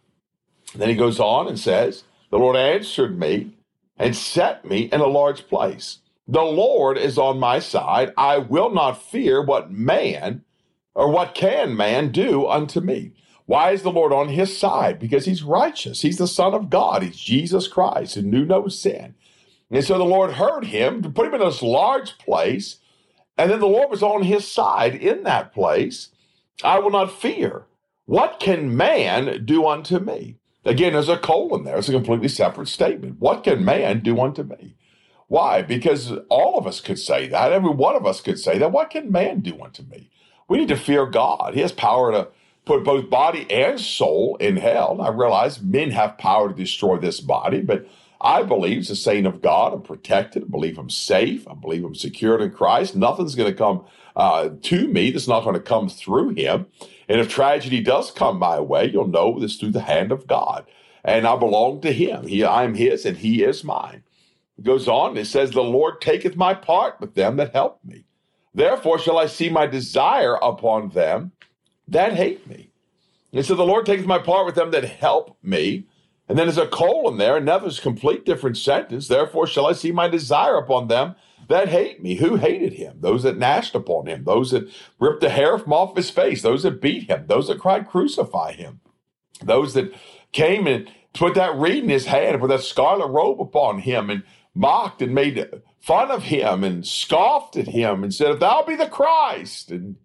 then 0.74 0.88
he 0.88 0.94
goes 0.94 1.20
on 1.20 1.46
and 1.48 1.58
says, 1.58 2.04
The 2.30 2.38
Lord 2.38 2.56
answered 2.56 3.18
me 3.18 3.52
and 3.96 4.16
set 4.16 4.64
me 4.64 4.82
in 4.92 5.00
a 5.00 5.06
large 5.06 5.46
place. 5.48 5.98
The 6.26 6.42
Lord 6.42 6.96
is 6.96 7.18
on 7.18 7.40
my 7.40 7.58
side. 7.58 8.12
I 8.16 8.38
will 8.38 8.70
not 8.70 9.02
fear 9.02 9.42
what 9.42 9.72
man 9.72 10.44
or 10.94 11.10
what 11.10 11.34
can 11.34 11.76
man 11.76 12.12
do 12.12 12.46
unto 12.46 12.80
me. 12.80 13.12
Why 13.50 13.72
is 13.72 13.82
the 13.82 13.90
Lord 13.90 14.12
on 14.12 14.28
his 14.28 14.56
side? 14.56 15.00
Because 15.00 15.24
he's 15.24 15.42
righteous. 15.42 16.02
He's 16.02 16.18
the 16.18 16.28
Son 16.28 16.54
of 16.54 16.70
God. 16.70 17.02
He's 17.02 17.16
Jesus 17.16 17.66
Christ 17.66 18.14
who 18.14 18.22
knew 18.22 18.44
no 18.44 18.68
sin. 18.68 19.16
And 19.72 19.84
so 19.84 19.98
the 19.98 20.04
Lord 20.04 20.34
heard 20.34 20.66
him 20.66 21.02
put 21.12 21.26
him 21.26 21.34
in 21.34 21.40
this 21.40 21.60
large 21.60 22.16
place. 22.18 22.76
And 23.36 23.50
then 23.50 23.58
the 23.58 23.66
Lord 23.66 23.90
was 23.90 24.04
on 24.04 24.22
his 24.22 24.46
side 24.46 24.94
in 24.94 25.24
that 25.24 25.52
place. 25.52 26.10
I 26.62 26.78
will 26.78 26.92
not 26.92 27.10
fear. 27.10 27.64
What 28.04 28.38
can 28.38 28.76
man 28.76 29.44
do 29.44 29.66
unto 29.66 29.98
me? 29.98 30.36
Again, 30.64 30.92
there's 30.92 31.08
a 31.08 31.18
colon 31.18 31.64
there. 31.64 31.76
It's 31.76 31.88
a 31.88 31.92
completely 31.92 32.28
separate 32.28 32.68
statement. 32.68 33.16
What 33.18 33.42
can 33.42 33.64
man 33.64 33.98
do 33.98 34.20
unto 34.20 34.44
me? 34.44 34.76
Why? 35.26 35.62
Because 35.62 36.12
all 36.28 36.56
of 36.56 36.68
us 36.68 36.80
could 36.80 37.00
say 37.00 37.26
that. 37.26 37.52
Every 37.52 37.70
one 37.70 37.96
of 37.96 38.06
us 38.06 38.20
could 38.20 38.38
say 38.38 38.58
that. 38.58 38.70
What 38.70 38.90
can 38.90 39.10
man 39.10 39.40
do 39.40 39.60
unto 39.60 39.82
me? 39.82 40.08
We 40.48 40.58
need 40.58 40.68
to 40.68 40.76
fear 40.76 41.04
God. 41.04 41.54
He 41.54 41.62
has 41.62 41.72
power 41.72 42.12
to 42.12 42.28
put 42.64 42.84
both 42.84 43.10
body 43.10 43.50
and 43.50 43.80
soul 43.80 44.36
in 44.36 44.56
hell. 44.56 45.00
I 45.00 45.08
realize 45.08 45.62
men 45.62 45.90
have 45.90 46.18
power 46.18 46.48
to 46.48 46.54
destroy 46.54 46.98
this 46.98 47.20
body, 47.20 47.60
but 47.60 47.86
I 48.20 48.42
believe 48.42 48.80
as 48.80 48.90
a 48.90 48.96
saint 48.96 49.26
of 49.26 49.40
God, 49.40 49.72
I'm 49.72 49.82
protected. 49.82 50.44
I 50.44 50.46
believe 50.46 50.78
I'm 50.78 50.90
safe. 50.90 51.48
I 51.48 51.54
believe 51.54 51.84
I'm 51.84 51.94
secured 51.94 52.42
in 52.42 52.50
Christ. 52.50 52.94
Nothing's 52.94 53.34
going 53.34 53.50
to 53.50 53.56
come 53.56 53.84
uh, 54.14 54.50
to 54.62 54.88
me 54.88 55.10
that's 55.10 55.28
not 55.28 55.42
going 55.42 55.54
to 55.54 55.60
come 55.60 55.88
through 55.88 56.30
him. 56.30 56.66
And 57.08 57.20
if 57.20 57.28
tragedy 57.28 57.80
does 57.80 58.10
come 58.10 58.38
my 58.38 58.60
way, 58.60 58.90
you'll 58.90 59.08
know 59.08 59.38
this 59.40 59.56
through 59.56 59.72
the 59.72 59.80
hand 59.80 60.12
of 60.12 60.26
God. 60.26 60.66
And 61.02 61.26
I 61.26 61.36
belong 61.36 61.80
to 61.80 61.92
him. 61.92 62.26
He, 62.26 62.44
I'm 62.44 62.74
his 62.74 63.06
and 63.06 63.16
he 63.16 63.42
is 63.42 63.64
mine. 63.64 64.02
It 64.58 64.64
goes 64.64 64.86
on, 64.86 65.16
it 65.16 65.26
says, 65.26 65.52
The 65.52 65.62
Lord 65.62 66.02
taketh 66.02 66.36
my 66.36 66.52
part 66.52 67.00
with 67.00 67.14
them 67.14 67.36
that 67.36 67.54
help 67.54 67.82
me. 67.82 68.04
Therefore 68.52 68.98
shall 68.98 69.16
I 69.16 69.26
see 69.26 69.48
my 69.48 69.66
desire 69.66 70.34
upon 70.34 70.90
them 70.90 71.32
that 71.90 72.14
hate 72.14 72.46
me. 72.46 72.70
And 73.32 73.44
so 73.44 73.54
the 73.54 73.64
Lord 73.64 73.86
takes 73.86 74.04
my 74.04 74.18
part 74.18 74.46
with 74.46 74.54
them 74.54 74.70
that 74.72 74.84
help 74.84 75.36
me. 75.42 75.86
And 76.28 76.38
then 76.38 76.46
there's 76.46 76.58
a 76.58 76.66
colon 76.66 77.18
there, 77.18 77.36
another 77.36 77.70
complete 77.72 78.24
different 78.24 78.56
sentence. 78.56 79.08
Therefore 79.08 79.46
shall 79.46 79.66
I 79.66 79.72
see 79.72 79.92
my 79.92 80.08
desire 80.08 80.56
upon 80.56 80.88
them 80.88 81.16
that 81.48 81.68
hate 81.68 82.02
me. 82.02 82.14
Who 82.14 82.36
hated 82.36 82.74
him? 82.74 82.98
Those 83.00 83.24
that 83.24 83.36
gnashed 83.36 83.74
upon 83.74 84.06
him, 84.06 84.24
those 84.24 84.52
that 84.52 84.70
ripped 85.00 85.20
the 85.20 85.30
hair 85.30 85.58
from 85.58 85.72
off 85.72 85.96
his 85.96 86.10
face, 86.10 86.42
those 86.42 86.62
that 86.62 86.80
beat 86.80 87.10
him, 87.10 87.26
those 87.26 87.48
that 87.48 87.58
cried, 87.58 87.88
crucify 87.88 88.52
him, 88.52 88.80
those 89.42 89.74
that 89.74 89.92
came 90.32 90.66
and 90.68 90.88
put 91.12 91.34
that 91.34 91.56
reed 91.56 91.82
in 91.82 91.90
his 91.90 92.06
hand 92.06 92.34
and 92.34 92.40
put 92.40 92.48
that 92.48 92.62
scarlet 92.62 93.08
robe 93.08 93.40
upon 93.40 93.80
him 93.80 94.10
and 94.10 94.22
mocked 94.54 95.02
and 95.02 95.12
made 95.12 95.44
fun 95.80 96.10
of 96.10 96.24
him 96.24 96.62
and 96.62 96.86
scoffed 96.86 97.56
at 97.56 97.68
him 97.68 98.04
and 98.04 98.14
said, 98.14 98.30
If 98.30 98.40
thou 98.40 98.62
be 98.62 98.76
the 98.76 98.86
Christ, 98.86 99.70
and 99.70 99.96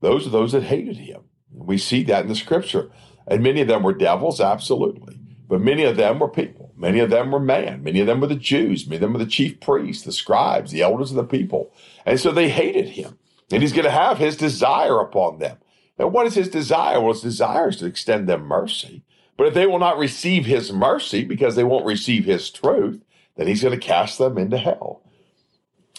those 0.00 0.26
are 0.26 0.30
those 0.30 0.52
that 0.52 0.64
hated 0.64 0.96
him. 0.96 1.24
We 1.54 1.78
see 1.78 2.02
that 2.04 2.22
in 2.22 2.28
the 2.28 2.34
scripture. 2.34 2.90
And 3.26 3.42
many 3.42 3.60
of 3.60 3.68
them 3.68 3.82
were 3.82 3.94
devils, 3.94 4.40
absolutely. 4.40 5.18
But 5.48 5.60
many 5.60 5.84
of 5.84 5.96
them 5.96 6.18
were 6.18 6.28
people. 6.28 6.72
Many 6.76 6.98
of 7.00 7.10
them 7.10 7.30
were 7.30 7.40
man. 7.40 7.82
Many 7.82 8.00
of 8.00 8.06
them 8.06 8.20
were 8.20 8.26
the 8.26 8.34
Jews. 8.34 8.86
Many 8.86 8.96
of 8.96 9.00
them 9.02 9.12
were 9.12 9.18
the 9.18 9.26
chief 9.26 9.60
priests, 9.60 10.04
the 10.04 10.12
scribes, 10.12 10.70
the 10.70 10.82
elders 10.82 11.10
of 11.10 11.16
the 11.16 11.24
people. 11.24 11.72
And 12.04 12.18
so 12.18 12.32
they 12.32 12.48
hated 12.48 12.90
him. 12.90 13.18
And 13.50 13.62
he's 13.62 13.72
going 13.72 13.84
to 13.84 13.90
have 13.90 14.18
his 14.18 14.36
desire 14.36 14.98
upon 15.00 15.38
them. 15.38 15.58
And 15.98 16.12
what 16.12 16.26
is 16.26 16.34
his 16.34 16.48
desire? 16.48 17.00
Well, 17.00 17.12
his 17.12 17.22
desire 17.22 17.68
is 17.68 17.76
to 17.76 17.86
extend 17.86 18.28
them 18.28 18.42
mercy. 18.42 19.02
But 19.36 19.48
if 19.48 19.54
they 19.54 19.66
will 19.66 19.78
not 19.78 19.98
receive 19.98 20.46
his 20.46 20.72
mercy 20.72 21.24
because 21.24 21.56
they 21.56 21.64
won't 21.64 21.86
receive 21.86 22.24
his 22.24 22.50
truth, 22.50 23.02
then 23.36 23.46
he's 23.46 23.62
going 23.62 23.78
to 23.78 23.86
cast 23.86 24.18
them 24.18 24.38
into 24.38 24.58
hell. 24.58 25.02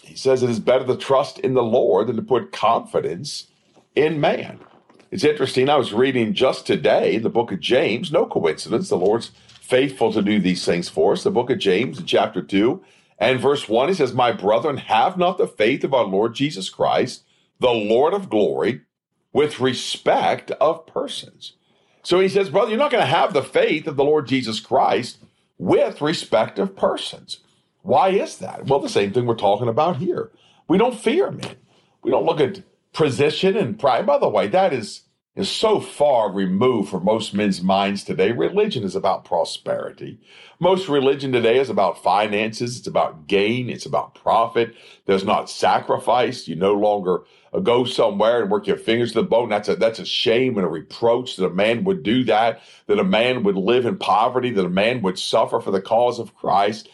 He 0.02 0.16
says 0.16 0.44
it 0.44 0.50
is 0.50 0.60
better 0.60 0.86
to 0.86 0.96
trust 0.96 1.40
in 1.40 1.54
the 1.54 1.64
Lord 1.64 2.08
than 2.08 2.16
to 2.16 2.22
put 2.22 2.52
confidence 2.52 3.48
in 3.96 4.20
man. 4.20 4.60
It's 5.16 5.24
interesting. 5.24 5.70
I 5.70 5.78
was 5.78 5.94
reading 5.94 6.34
just 6.34 6.68
today 6.68 7.18
the 7.20 7.30
book 7.30 7.54
of 7.54 7.62
James. 7.62 8.12
No 8.12 8.26
coincidence. 8.26 8.90
The 8.90 8.98
Lord's 8.98 9.32
faithful 9.62 10.12
to 10.12 10.22
do 10.22 10.42
these 10.42 10.66
things 10.66 10.90
for 10.90 11.14
us. 11.14 11.24
The 11.24 11.32
book 11.32 11.50
of 11.50 11.58
James, 11.58 12.04
chapter 12.04 12.42
2 12.42 12.84
and 13.18 13.40
verse 13.40 13.70
1, 13.70 13.88
he 13.88 13.94
says, 13.94 14.12
My 14.12 14.34
brethren, 14.34 14.76
have 14.76 15.18
not 15.18 15.38
the 15.38 15.48
faith 15.48 15.86
of 15.86 15.94
our 15.94 16.04
Lord 16.04 16.36
Jesus 16.36 16.70
Christ, 16.70 17.24
the 17.62 17.72
Lord 17.72 18.14
of 18.14 18.30
glory, 18.30 18.82
with 19.32 19.62
respect 19.62 20.52
of 20.52 20.86
persons. 20.86 21.54
So 22.04 22.20
he 22.20 22.28
says, 22.28 22.50
Brother, 22.50 22.72
you're 22.72 22.78
not 22.78 22.92
going 22.92 23.02
to 23.02 23.10
have 23.10 23.32
the 23.32 23.42
faith 23.42 23.88
of 23.88 23.96
the 23.96 24.04
Lord 24.04 24.28
Jesus 24.28 24.60
Christ 24.60 25.20
with 25.58 26.02
respect 26.02 26.60
of 26.60 26.76
persons. 26.76 27.38
Why 27.84 28.10
is 28.10 28.40
that? 28.40 28.66
Well, 28.66 28.80
the 28.82 28.90
same 28.90 29.14
thing 29.14 29.28
we're 29.28 29.36
talking 29.36 29.70
about 29.70 29.96
here. 29.96 30.32
We 30.68 30.78
don't 30.78 31.00
fear 31.00 31.32
men. 31.32 31.56
We 32.04 32.12
don't 32.12 32.26
look 32.26 32.42
at 32.42 32.64
position 32.92 33.56
and 33.56 33.80
pride. 33.80 34.06
By 34.06 34.18
the 34.18 34.28
way, 34.28 34.48
that 34.48 34.74
is 34.74 35.04
is 35.36 35.50
so 35.50 35.82
far 35.82 36.32
removed 36.32 36.90
from 36.90 37.04
most 37.04 37.34
men's 37.34 37.62
minds 37.62 38.04
today. 38.04 38.32
Religion 38.32 38.84
is 38.84 38.96
about 38.96 39.26
prosperity. 39.26 40.18
Most 40.60 40.88
religion 40.88 41.34
today 41.34 41.60
is 41.60 41.70
about 41.70 42.02
finances. 42.02 42.78
It's 42.78 42.88
about 42.88 43.28
gain. 43.28 43.70
It's 43.70 43.86
about 43.86 44.16
profit. 44.16 44.74
There's 45.06 45.26
not 45.26 45.50
sacrifice. 45.50 46.48
You 46.48 46.56
no 46.56 46.74
longer 46.74 47.24
go 47.64 47.84
somewhere 47.84 48.42
and 48.42 48.50
work 48.50 48.66
your 48.66 48.78
fingers 48.78 49.12
to 49.12 49.22
the 49.22 49.28
bone. 49.28 49.50
That's 49.50 49.68
a, 49.68 49.76
that's 49.76 50.00
a 50.00 50.06
shame 50.06 50.58
and 50.58 50.66
a 50.66 50.70
reproach 50.70 51.36
that 51.36 51.46
a 51.46 51.50
man 51.50 51.84
would 51.84 52.04
do 52.04 52.24
that, 52.26 52.62
that 52.88 53.00
a 53.00 53.04
man 53.04 53.44
would 53.44 53.56
live 53.58 53.86
in 53.86 53.98
poverty, 53.98 54.52
that 54.52 54.66
a 54.66 54.70
man 54.70 55.02
would 55.02 55.20
suffer 55.20 55.60
for 55.60 55.72
the 55.72 55.82
cause 55.82 56.18
of 56.18 56.36
Christ. 56.36 56.90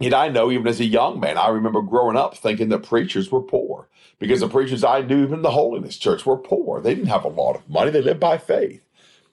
Yet 0.00 0.14
I 0.14 0.28
know 0.28 0.50
even 0.50 0.66
as 0.66 0.80
a 0.80 0.86
young 0.86 1.20
man, 1.20 1.36
I 1.36 1.48
remember 1.48 1.82
growing 1.82 2.16
up 2.16 2.36
thinking 2.36 2.70
that 2.70 2.82
preachers 2.82 3.30
were 3.30 3.42
poor 3.42 3.86
because 4.18 4.40
the 4.40 4.48
preachers 4.48 4.82
I 4.82 5.02
knew 5.02 5.22
even 5.22 5.34
in 5.34 5.42
the 5.42 5.50
holiness 5.50 5.98
church 5.98 6.24
were 6.24 6.38
poor. 6.38 6.80
They 6.80 6.94
didn't 6.94 7.10
have 7.10 7.24
a 7.24 7.28
lot 7.28 7.56
of 7.56 7.68
money. 7.68 7.90
They 7.90 8.00
lived 8.00 8.18
by 8.18 8.38
faith. 8.38 8.82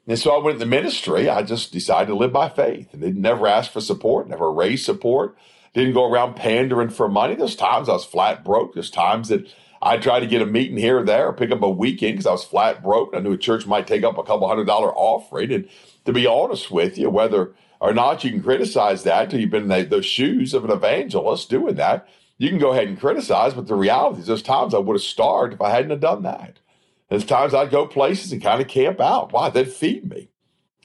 And 0.08 0.20
so 0.20 0.32
I 0.36 0.44
went 0.44 0.56
into 0.56 0.66
ministry. 0.66 1.30
I 1.30 1.42
just 1.44 1.72
decided 1.72 2.08
to 2.08 2.16
live 2.16 2.34
by 2.34 2.50
faith 2.50 2.94
and 2.94 3.02
didn't 3.02 3.22
never 3.22 3.48
ask 3.48 3.72
for 3.72 3.82
support, 3.82 4.28
never 4.28 4.52
raised 4.52 4.86
support, 4.86 5.38
didn't 5.74 5.94
go 5.94 6.10
around 6.10 6.36
pandering 6.36 6.90
for 6.90 7.08
money. 7.08 7.36
There's 7.36 7.56
times 7.56 7.88
I 7.88 7.94
was 7.94 8.06
flat 8.06 8.44
broke. 8.44 8.74
There's 8.74 8.90
times 8.92 9.30
that 9.30 9.48
I 9.82 9.98
tried 9.98 10.22
to 10.22 10.28
get 10.28 10.42
a 10.42 10.46
meeting 10.46 10.78
here 10.78 11.00
or 11.00 11.06
there 11.06 11.28
or 11.28 11.34
pick 11.34 11.52
up 11.52 11.62
a 11.62 11.70
weekend 11.70 12.14
because 12.14 12.26
I 12.26 12.32
was 12.32 12.44
flat 12.44 12.84
broke. 12.84 13.14
I 13.14 13.20
knew 13.20 13.34
a 13.34 13.38
church 13.38 13.66
might 13.66 13.88
take 13.88 14.04
up 14.04 14.18
a 14.18 14.24
couple 14.24 14.48
hundred 14.48 14.66
dollar 14.66 14.94
offering. 14.94 15.52
And 15.52 15.70
to 16.06 16.14
be 16.14 16.26
honest 16.26 16.72
with 16.72 16.98
you, 16.98 17.10
whether 17.10 17.54
or 17.80 17.94
not, 17.94 18.24
you 18.24 18.32
can 18.32 18.44
criticize 18.44 19.04
that 19.04 19.26
until 19.26 19.40
you've 19.40 19.50
been 19.50 19.72
in 19.72 19.90
the, 19.90 20.02
shoes 20.02 20.54
of 20.54 20.66
an 20.66 20.72
evangelist 20.72 21.50
doing 21.50 21.76
that. 21.76 22.08
You 22.38 22.50
can 22.50 22.60
go 22.60 22.72
ahead 22.72 22.88
and 22.88 23.00
criticize, 23.00 23.54
but 23.54 23.68
the 23.68 23.76
reality 23.76 24.22
is 24.22 24.28
there's 24.28 24.44
times 24.44 24.74
I 24.74 24.80
would 24.80 24.96
have 24.96 25.02
starved 25.02 25.54
if 25.54 25.62
I 25.62 25.72
hadn't 25.72 25.90
have 25.90 26.00
done 26.00 26.24
that. 26.24 26.60
There's 27.10 27.26
times 27.26 27.54
I'd 27.54 27.72
go 27.72 27.88
places 27.88 28.32
and 28.32 28.42
kind 28.42 28.62
of 28.62 28.68
camp 28.68 29.00
out. 29.00 29.32
Why? 29.32 29.50
They'd 29.50 29.72
feed 29.72 30.10
me. 30.10 30.30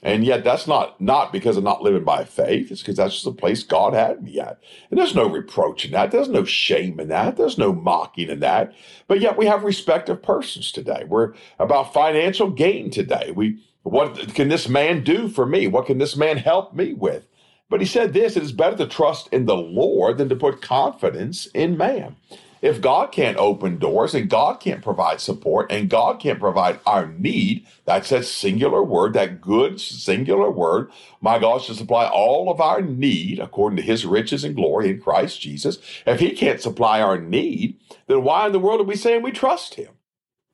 And 0.03 0.25
yet 0.25 0.43
that's 0.43 0.67
not 0.67 0.99
not 0.99 1.31
because 1.31 1.55
I'm 1.55 1.63
not 1.63 1.81
living 1.81 2.03
by 2.03 2.25
faith. 2.25 2.71
It's 2.71 2.81
because 2.81 2.97
that's 2.97 3.13
just 3.13 3.23
the 3.23 3.31
place 3.31 3.63
God 3.63 3.93
had 3.93 4.21
me 4.21 4.37
at. 4.37 4.59
And 4.91 4.99
there's 4.99 5.15
no 5.15 5.29
reproach 5.29 5.85
in 5.85 5.91
that. 5.91 6.11
There's 6.11 6.27
no 6.27 6.43
shame 6.43 6.99
in 6.99 7.07
that. 7.07 7.37
There's 7.37 7.57
no 7.57 7.71
mocking 7.73 8.29
in 8.29 8.41
that. 8.41 8.73
But 9.07 9.21
yet 9.21 9.37
we 9.37 9.45
have 9.45 9.63
respect 9.63 10.09
of 10.09 10.21
persons 10.21 10.73
today. 10.73 11.05
We're 11.07 11.33
about 11.57 11.93
financial 11.93 12.49
gain 12.49 12.89
today. 12.89 13.31
We 13.33 13.63
what 13.83 14.33
can 14.33 14.49
this 14.49 14.67
man 14.69 15.03
do 15.03 15.27
for 15.27 15.45
me? 15.45 15.67
What 15.67 15.85
can 15.85 15.97
this 15.97 16.15
man 16.15 16.37
help 16.37 16.73
me 16.73 16.93
with? 16.93 17.27
But 17.69 17.81
he 17.81 17.85
said 17.87 18.13
this 18.13 18.37
it 18.37 18.43
is 18.43 18.51
better 18.51 18.77
to 18.77 18.87
trust 18.87 19.29
in 19.31 19.45
the 19.45 19.57
Lord 19.57 20.17
than 20.17 20.29
to 20.29 20.35
put 20.35 20.61
confidence 20.61 21.47
in 21.47 21.77
man. 21.77 22.15
If 22.61 22.79
God 22.79 23.11
can't 23.11 23.35
open 23.37 23.77
doors 23.77 24.15
and 24.15 24.29
God 24.29 24.61
can't 24.61 24.81
provide 24.81 25.19
support 25.19 25.69
and 25.69 25.89
God 25.89 26.21
can't 26.21 26.39
provide 26.39 26.79
our 26.85 27.07
need, 27.07 27.67
that's 27.83 28.09
that 28.09 28.23
singular 28.23 28.81
word, 28.81 29.13
that 29.13 29.41
good 29.41 29.81
singular 29.81 30.49
word, 30.49 30.89
my 31.19 31.39
God 31.39 31.61
shall 31.61 31.75
supply 31.75 32.07
all 32.07 32.49
of 32.49 32.61
our 32.61 32.81
need 32.81 33.39
according 33.39 33.75
to 33.77 33.83
his 33.83 34.05
riches 34.05 34.45
and 34.45 34.55
glory 34.55 34.89
in 34.89 35.01
Christ 35.01 35.41
Jesus. 35.41 35.77
If 36.05 36.21
he 36.21 36.31
can't 36.31 36.61
supply 36.61 37.01
our 37.01 37.19
need, 37.19 37.79
then 38.07 38.23
why 38.23 38.45
in 38.45 38.53
the 38.53 38.59
world 38.59 38.79
are 38.79 38.85
we 38.85 38.95
saying 38.95 39.23
we 39.23 39.33
trust 39.33 39.75
him? 39.75 39.89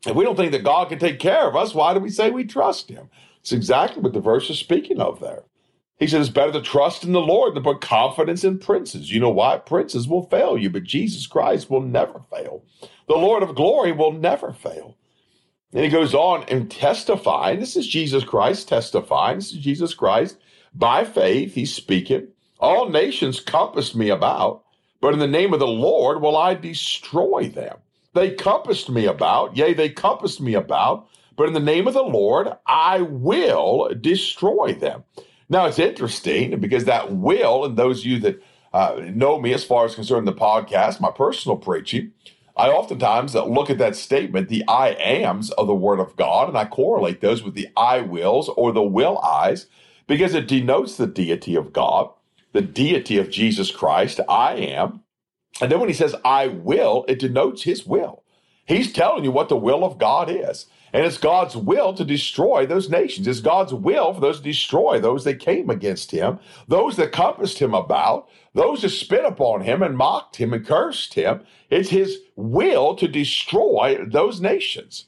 If 0.05 0.15
we 0.15 0.23
don't 0.23 0.35
think 0.35 0.53
that 0.53 0.63
God 0.63 0.89
can 0.89 0.99
take 0.99 1.19
care 1.19 1.47
of 1.47 1.55
us, 1.55 1.73
why 1.73 1.93
do 1.93 1.99
we 1.99 2.09
say 2.09 2.29
we 2.29 2.45
trust 2.45 2.89
Him? 2.89 3.09
It's 3.41 3.51
exactly 3.51 4.01
what 4.01 4.13
the 4.13 4.19
verse 4.19 4.49
is 4.49 4.59
speaking 4.59 4.99
of 4.99 5.19
there. 5.19 5.43
He 5.97 6.07
said 6.07 6.21
it's 6.21 6.29
better 6.29 6.53
to 6.53 6.61
trust 6.61 7.03
in 7.03 7.11
the 7.11 7.19
Lord 7.19 7.55
than 7.55 7.63
put 7.63 7.81
confidence 7.81 8.45
in 8.45 8.59
princes. 8.59 9.11
You 9.11 9.19
know 9.19 9.29
why? 9.29 9.57
Princes 9.57 10.07
will 10.07 10.23
fail 10.23 10.57
you, 10.57 10.69
but 10.69 10.83
Jesus 10.83 11.27
Christ 11.27 11.69
will 11.69 11.81
never 11.81 12.21
fail. 12.31 12.63
The 13.07 13.15
Lord 13.15 13.43
of 13.43 13.55
glory 13.55 13.91
will 13.91 14.13
never 14.13 14.53
fail. 14.53 14.95
And 15.73 15.83
he 15.83 15.89
goes 15.89 16.13
on 16.13 16.45
and 16.45 16.71
testifying. 16.71 17.59
This 17.59 17.75
is 17.75 17.85
Jesus 17.85 18.23
Christ 18.23 18.69
testifying. 18.69 19.37
This 19.37 19.51
is 19.51 19.59
Jesus 19.59 19.93
Christ. 19.93 20.37
By 20.73 21.03
faith, 21.03 21.53
he's 21.53 21.73
speaking. 21.73 22.29
All 22.59 22.89
nations 22.89 23.41
compassed 23.41 23.95
me 23.95 24.09
about, 24.09 24.63
but 25.01 25.13
in 25.13 25.19
the 25.19 25.27
name 25.27 25.53
of 25.53 25.59
the 25.59 25.67
Lord 25.67 26.21
will 26.21 26.37
I 26.37 26.53
destroy 26.55 27.49
them. 27.49 27.77
They 28.13 28.31
compassed 28.31 28.89
me 28.89 29.05
about, 29.05 29.55
yea, 29.55 29.73
they 29.73 29.89
compassed 29.89 30.41
me 30.41 30.55
about, 30.55 31.07
but 31.35 31.47
in 31.47 31.53
the 31.53 31.59
name 31.59 31.87
of 31.87 31.93
the 31.93 32.03
Lord, 32.03 32.49
I 32.65 33.01
will 33.01 33.89
destroy 33.99 34.73
them. 34.73 35.03
Now, 35.47 35.65
it's 35.65 35.79
interesting 35.79 36.59
because 36.59 36.85
that 36.85 37.13
will, 37.15 37.65
and 37.65 37.77
those 37.77 38.01
of 38.01 38.05
you 38.05 38.19
that 38.19 38.43
uh, 38.73 39.01
know 39.05 39.39
me 39.39 39.53
as 39.53 39.63
far 39.63 39.85
as 39.85 39.95
concerned 39.95 40.27
the 40.27 40.33
podcast, 40.33 40.99
my 40.99 41.11
personal 41.11 41.57
preaching, 41.57 42.11
I 42.55 42.67
oftentimes 42.67 43.35
look 43.35 43.69
at 43.69 43.77
that 43.77 43.95
statement, 43.95 44.49
the 44.49 44.65
I 44.67 44.89
ams 44.89 45.49
of 45.51 45.67
the 45.67 45.73
Word 45.73 45.99
of 46.01 46.15
God, 46.17 46.49
and 46.49 46.57
I 46.57 46.65
correlate 46.65 47.21
those 47.21 47.41
with 47.41 47.53
the 47.53 47.69
I 47.77 48.01
wills 48.01 48.49
or 48.49 48.73
the 48.73 48.83
will 48.83 49.17
I's 49.19 49.67
because 50.07 50.33
it 50.33 50.47
denotes 50.47 50.97
the 50.97 51.07
deity 51.07 51.55
of 51.55 51.71
God, 51.71 52.11
the 52.51 52.61
deity 52.61 53.17
of 53.17 53.29
Jesus 53.29 53.71
Christ. 53.71 54.19
I 54.27 54.55
am. 54.55 55.03
And 55.61 55.71
then 55.71 55.79
when 55.79 55.89
he 55.89 55.95
says, 55.95 56.15
I 56.23 56.47
will, 56.47 57.05
it 57.07 57.19
denotes 57.19 57.63
his 57.63 57.85
will. 57.85 58.23
He's 58.65 58.93
telling 58.93 59.23
you 59.23 59.31
what 59.31 59.49
the 59.49 59.57
will 59.57 59.83
of 59.83 59.97
God 59.97 60.29
is. 60.29 60.67
And 60.93 61.05
it's 61.05 61.17
God's 61.17 61.55
will 61.55 61.93
to 61.93 62.03
destroy 62.03 62.65
those 62.65 62.89
nations. 62.89 63.27
It's 63.27 63.41
God's 63.41 63.73
will 63.73 64.13
for 64.13 64.21
those 64.21 64.37
to 64.37 64.43
destroy 64.43 64.99
those 64.99 65.23
that 65.23 65.39
came 65.39 65.69
against 65.69 66.11
him, 66.11 66.39
those 66.67 66.95
that 66.95 67.11
compassed 67.11 67.59
him 67.59 67.73
about, 67.73 68.27
those 68.53 68.81
that 68.81 68.89
spit 68.89 69.25
upon 69.25 69.61
him 69.61 69.83
and 69.83 69.97
mocked 69.97 70.37
him 70.37 70.53
and 70.53 70.65
cursed 70.65 71.13
him. 71.13 71.41
It's 71.69 71.89
his 71.89 72.17
will 72.35 72.95
to 72.95 73.07
destroy 73.07 74.03
those 74.07 74.41
nations. 74.41 75.05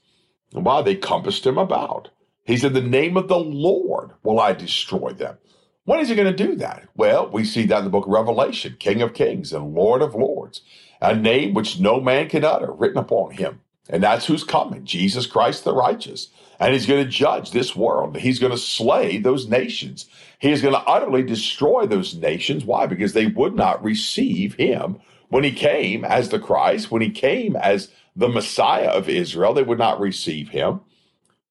And 0.54 0.66
why 0.66 0.82
they 0.82 0.96
compassed 0.96 1.46
him 1.46 1.58
about. 1.58 2.10
He 2.46 2.58
said, 2.58 2.74
The 2.74 2.82
name 2.82 3.18
of 3.18 3.28
the 3.28 3.40
Lord 3.40 4.12
will 4.24 4.40
I 4.40 4.54
destroy 4.54 5.14
them. 5.14 5.38
When 5.86 6.00
is 6.00 6.10
he 6.10 6.16
going 6.16 6.34
to 6.34 6.48
do 6.48 6.56
that? 6.58 6.88
Well, 6.96 7.30
we 7.32 7.44
see 7.44 7.66
that 7.66 7.80
in 7.80 7.86
the 7.86 7.90
book 7.90 8.06
of 8.06 8.12
Revelation, 8.12 8.76
King 8.80 9.02
of 9.02 9.16
Kings 9.16 9.52
and 9.52 9.74
Lord 9.74 10.04
of 10.04 10.14
Lords, 10.14 10.62
a 11.02 11.16
name 11.16 11.56
which 11.56 11.80
no 11.80 12.00
man 12.00 12.30
can 12.30 12.44
utter, 12.44 12.72
written 12.72 13.00
upon 13.00 13.32
him. 13.32 13.62
And 13.90 14.04
that's 14.04 14.28
who's 14.28 14.44
coming 14.44 14.86
Jesus 14.86 15.26
Christ 15.26 15.64
the 15.64 15.74
righteous. 15.74 16.30
And 16.60 16.74
he's 16.74 16.86
going 16.86 17.04
to 17.04 17.10
judge 17.10 17.50
this 17.50 17.76
world. 17.76 18.16
He's 18.18 18.38
going 18.38 18.52
to 18.52 18.58
slay 18.58 19.18
those 19.18 19.50
nations. 19.50 20.06
He 20.38 20.52
is 20.52 20.62
going 20.62 20.76
to 20.76 20.82
utterly 20.82 21.24
destroy 21.24 21.88
those 21.88 22.16
nations. 22.16 22.64
Why? 22.64 22.86
Because 22.86 23.14
they 23.14 23.26
would 23.26 23.56
not 23.56 23.84
receive 23.84 24.54
him 24.54 25.00
when 25.30 25.44
he 25.44 25.52
came 25.52 26.06
as 26.06 26.30
the 26.30 26.40
Christ, 26.40 26.92
when 26.92 27.02
he 27.02 27.10
came 27.10 27.56
as 27.56 27.90
the 28.16 28.30
Messiah 28.30 28.90
of 28.90 29.10
Israel. 29.10 29.56
They 29.56 29.64
would 29.64 29.80
not 29.80 30.00
receive 30.00 30.50
him. 30.50 30.82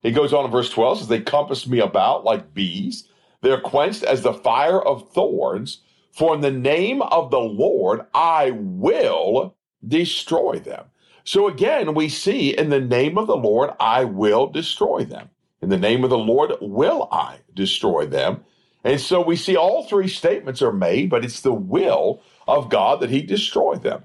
He 0.01 0.13
goes 0.13 0.33
on 0.33 0.45
in 0.45 0.51
verse 0.53 0.71
12 0.71 0.99
says, 0.99 1.09
They 1.09 1.21
compassed 1.21 1.69
me 1.69 1.81
about 1.81 2.25
like 2.25 2.55
bees 2.55 3.09
they're 3.43 3.61
quenched 3.61 4.03
as 4.03 4.23
the 4.23 4.33
fire 4.33 4.81
of 4.81 5.13
thorns. 5.13 5.83
For 6.13 6.35
in 6.35 6.41
the 6.41 6.51
name 6.51 7.03
of 7.03 7.31
the 7.31 7.41
Lord, 7.41 8.01
I 8.15 8.51
will 8.53 9.57
destroy 9.87 10.59
them. 10.59 10.87
So 11.25 11.49
again, 11.49 11.95
we 11.95 12.09
see 12.09 12.57
in 12.57 12.71
the 12.71 12.81
name 12.81 13.17
of 13.17 13.27
the 13.27 13.37
Lord, 13.37 13.71
I 13.79 14.05
will 14.05 14.49
destroy 14.49 15.05
them. 15.05 15.31
In 15.63 15.69
the 15.69 15.79
name 15.79 16.05
of 16.05 16.11
the 16.11 16.19
Lord, 16.19 16.53
will 16.61 17.09
I 17.13 17.39
destroy 17.55 18.07
them. 18.07 18.45
And 18.83 19.01
so 19.01 19.21
we 19.21 19.37
see 19.37 19.57
all 19.57 19.85
three 19.85 20.09
statements 20.09 20.63
are 20.63 20.73
made, 20.73 21.11
but 21.11 21.25
it's 21.25 21.43
the 21.43 21.53
will 21.53 22.23
of 22.49 22.71
God 22.71 23.01
that 23.01 23.11
he 23.11 23.23
destroy 23.23 23.77
them. 23.77 24.05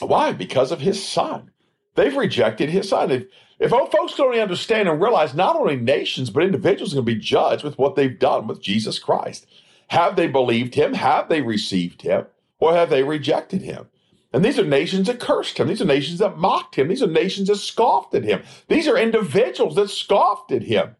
Why? 0.00 0.32
Because 0.32 0.72
of 0.72 0.80
his 0.80 1.02
son. 1.06 1.50
They've 1.94 2.16
rejected 2.16 2.68
his 2.68 2.88
son. 2.88 3.10
If, 3.10 3.24
if 3.60 3.74
old 3.74 3.92
folks 3.92 4.14
don't 4.14 4.36
understand 4.38 4.88
and 4.88 5.00
realize 5.00 5.34
not 5.34 5.54
only 5.54 5.76
nations, 5.76 6.30
but 6.30 6.42
individuals 6.42 6.92
are 6.92 6.96
going 6.96 7.06
to 7.06 7.14
be 7.14 7.20
judged 7.20 7.62
with 7.62 7.78
what 7.78 7.94
they've 7.94 8.18
done 8.18 8.46
with 8.46 8.62
Jesus 8.62 8.98
Christ. 8.98 9.46
Have 9.88 10.16
they 10.16 10.26
believed 10.28 10.74
him? 10.74 10.94
Have 10.94 11.28
they 11.28 11.42
received 11.42 12.00
him? 12.00 12.24
Or 12.58 12.74
have 12.74 12.88
they 12.88 13.02
rejected 13.02 13.60
him? 13.60 13.88
And 14.32 14.44
these 14.44 14.58
are 14.58 14.64
nations 14.64 15.08
that 15.08 15.20
cursed 15.20 15.58
him. 15.58 15.68
These 15.68 15.82
are 15.82 15.86
nations 15.86 16.20
that 16.20 16.38
mocked 16.38 16.76
him. 16.76 16.88
These 16.88 17.02
are 17.02 17.08
nations 17.08 17.48
that 17.48 17.56
scoffed 17.56 18.14
at 18.14 18.24
him. 18.24 18.42
These 18.68 18.88
are 18.88 18.96
individuals 18.96 19.74
that 19.74 19.90
scoffed 19.90 20.52
at 20.52 20.62
him. 20.62 20.96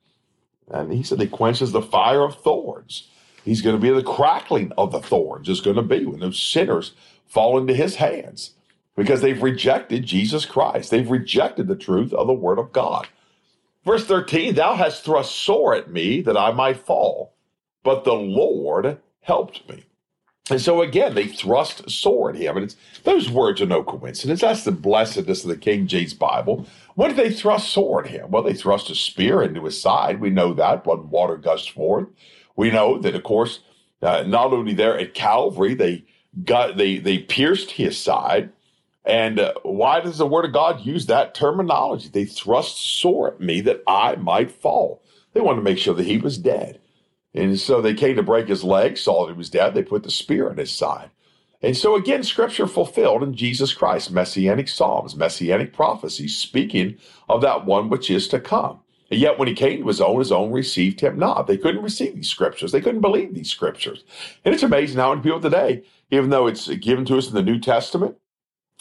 And 0.69 0.93
he 0.93 1.03
said 1.03 1.21
he 1.21 1.29
quenches 1.29 1.73
the 1.73 1.83
fire 1.83 2.25
of 2.25 2.37
thorns. 2.43 3.09
He's 3.45 3.63
going 3.63 3.77
to 3.77 3.81
be 3.81 3.91
the 3.91 4.03
crackling 4.03 4.73
of 4.77 4.93
the 4.93 5.01
thorns. 5.01 5.49
It's 5.49 5.61
going 5.61 5.77
to 5.77 5.83
be 5.83 6.05
when 6.05 6.21
those 6.21 6.43
sinners 6.43 6.93
fall 7.27 7.57
into 7.57 7.73
his 7.73 7.97
hands 7.97 8.53
because 9.01 9.23
they've 9.23 9.43
rejected 9.43 10.05
Jesus 10.05 10.45
Christ. 10.45 10.91
They've 10.91 11.11
rejected 11.11 11.69
the 11.69 11.75
truth 11.75 12.13
of 12.13 12.27
the 12.27 12.35
word 12.35 12.59
of 12.59 12.71
God. 12.71 13.09
Verse 13.83 14.05
13, 14.05 14.55
thou 14.55 14.75
hast 14.75 15.07
thrust 15.07 15.35
sore 15.35 15.75
at 15.75 15.91
me 15.91 16.21
that 16.21 16.37
I 16.37 16.53
might 16.53 16.77
fall, 16.77 17.33
but 17.83 18.05
the 18.05 18.13
Lord 18.13 18.99
helped 19.23 19.67
me. 19.71 19.85
And 20.51 20.61
so 20.61 20.83
again, 20.83 21.15
they 21.15 21.29
thrust 21.29 21.89
sore 21.89 22.29
at 22.29 22.37
him. 22.37 22.59
And 22.59 22.77
those 23.05 23.31
words 23.31 23.63
are 23.63 23.67
no 23.67 23.83
coincidence. 23.83 24.43
That's 24.43 24.65
the 24.65 24.71
blessedness 24.71 25.45
of 25.45 25.49
the 25.49 25.57
King 25.57 25.87
James 25.87 26.13
Bible. 26.13 26.67
What 26.95 27.09
did 27.09 27.17
they 27.17 27.33
thrust 27.33 27.71
sore 27.71 28.05
at 28.05 28.11
him? 28.11 28.31
Well, 28.31 28.43
they 28.43 28.53
thrust 28.53 28.91
a 28.91 28.95
spear 28.95 29.43
into 29.43 29.65
his 29.65 29.81
side. 29.81 30.21
We 30.21 30.29
know 30.29 30.53
that. 30.53 30.87
And 30.87 31.11
water 31.11 31.39
gushed 31.39 31.71
forth. 31.71 32.09
We 32.55 32.71
know 32.71 32.99
that, 32.99 33.15
of 33.15 33.23
course, 33.23 33.61
uh, 34.03 34.25
not 34.27 34.53
only 34.53 34.75
there 34.75 34.99
at 34.99 35.15
Calvary, 35.15 35.73
they 35.73 36.05
got 36.45 36.77
they 36.77 36.99
they 36.99 37.17
pierced 37.17 37.71
his 37.73 37.97
side. 37.97 38.53
And 39.05 39.41
uh, 39.41 39.55
why 39.63 40.01
does 40.01 40.19
the 40.19 40.27
Word 40.27 40.45
of 40.45 40.53
God 40.53 40.85
use 40.85 41.07
that 41.07 41.35
terminology? 41.35 42.09
They 42.09 42.25
thrust 42.25 42.79
sore 42.79 43.29
at 43.29 43.41
me 43.41 43.61
that 43.63 43.83
I 43.87 44.17
might 44.17 44.51
fall. 44.51 45.03
They 45.33 45.41
wanted 45.41 45.57
to 45.57 45.65
make 45.65 45.79
sure 45.79 45.95
that 45.95 46.07
he 46.07 46.19
was 46.19 46.39
dead. 46.39 46.81
And 47.35 47.59
so 47.59 47.81
they 47.81 47.95
came 47.95 48.17
to 48.17 48.23
break 48.23 48.49
his 48.49 48.65
leg, 48.65 48.99
saw 48.99 49.27
that 49.27 49.33
he 49.33 49.39
was 49.39 49.51
dead. 49.51 49.75
They 49.75 49.83
put 49.83 50.03
the 50.03 50.11
spear 50.11 50.51
in 50.51 50.59
his 50.59 50.73
side. 50.73 51.11
And 51.63 51.77
so 51.77 51.95
again, 51.95 52.23
scripture 52.23 52.67
fulfilled 52.67 53.23
in 53.23 53.35
Jesus 53.35 53.75
Christ, 53.75 54.11
messianic 54.11 54.69
psalms, 54.69 55.15
messianic 55.15 55.73
prophecies, 55.73 56.37
speaking 56.37 56.97
of 57.29 57.43
that 57.43 57.67
one 57.67 57.89
which 57.91 58.11
is 58.11 58.29
to 58.29 58.41
come. 58.41 58.81
And 59.11 59.21
yet 59.21 59.39
when 59.39 59.49
he 59.49 59.55
came 59.55 59.81
to 59.81 59.89
his 59.89 60.01
own, 60.01 60.21
his 60.21 60.33
own 60.33 60.53
received 60.53 61.01
him 61.01 61.19
not. 61.19 61.47
They 61.47 61.59
couldn't 61.59 61.83
receive 61.83 62.15
these 62.15 62.31
scriptures. 62.31 62.73
They 62.73 62.81
couldn't 62.81 63.01
believe 63.01 63.35
these 63.35 63.51
scriptures. 63.51 64.05
And 64.45 64.55
it's 64.55 64.63
amazing 64.63 64.99
how 64.99 65.11
many 65.11 65.23
people 65.23 65.41
today, 65.41 65.83
even 66.11 66.31
though 66.31 66.47
it's 66.47 66.69
given 66.69 67.05
to 67.07 67.19
us 67.19 67.29
in 67.29 67.35
the 67.35 67.43
New 67.43 67.59
Testament, 67.59 68.17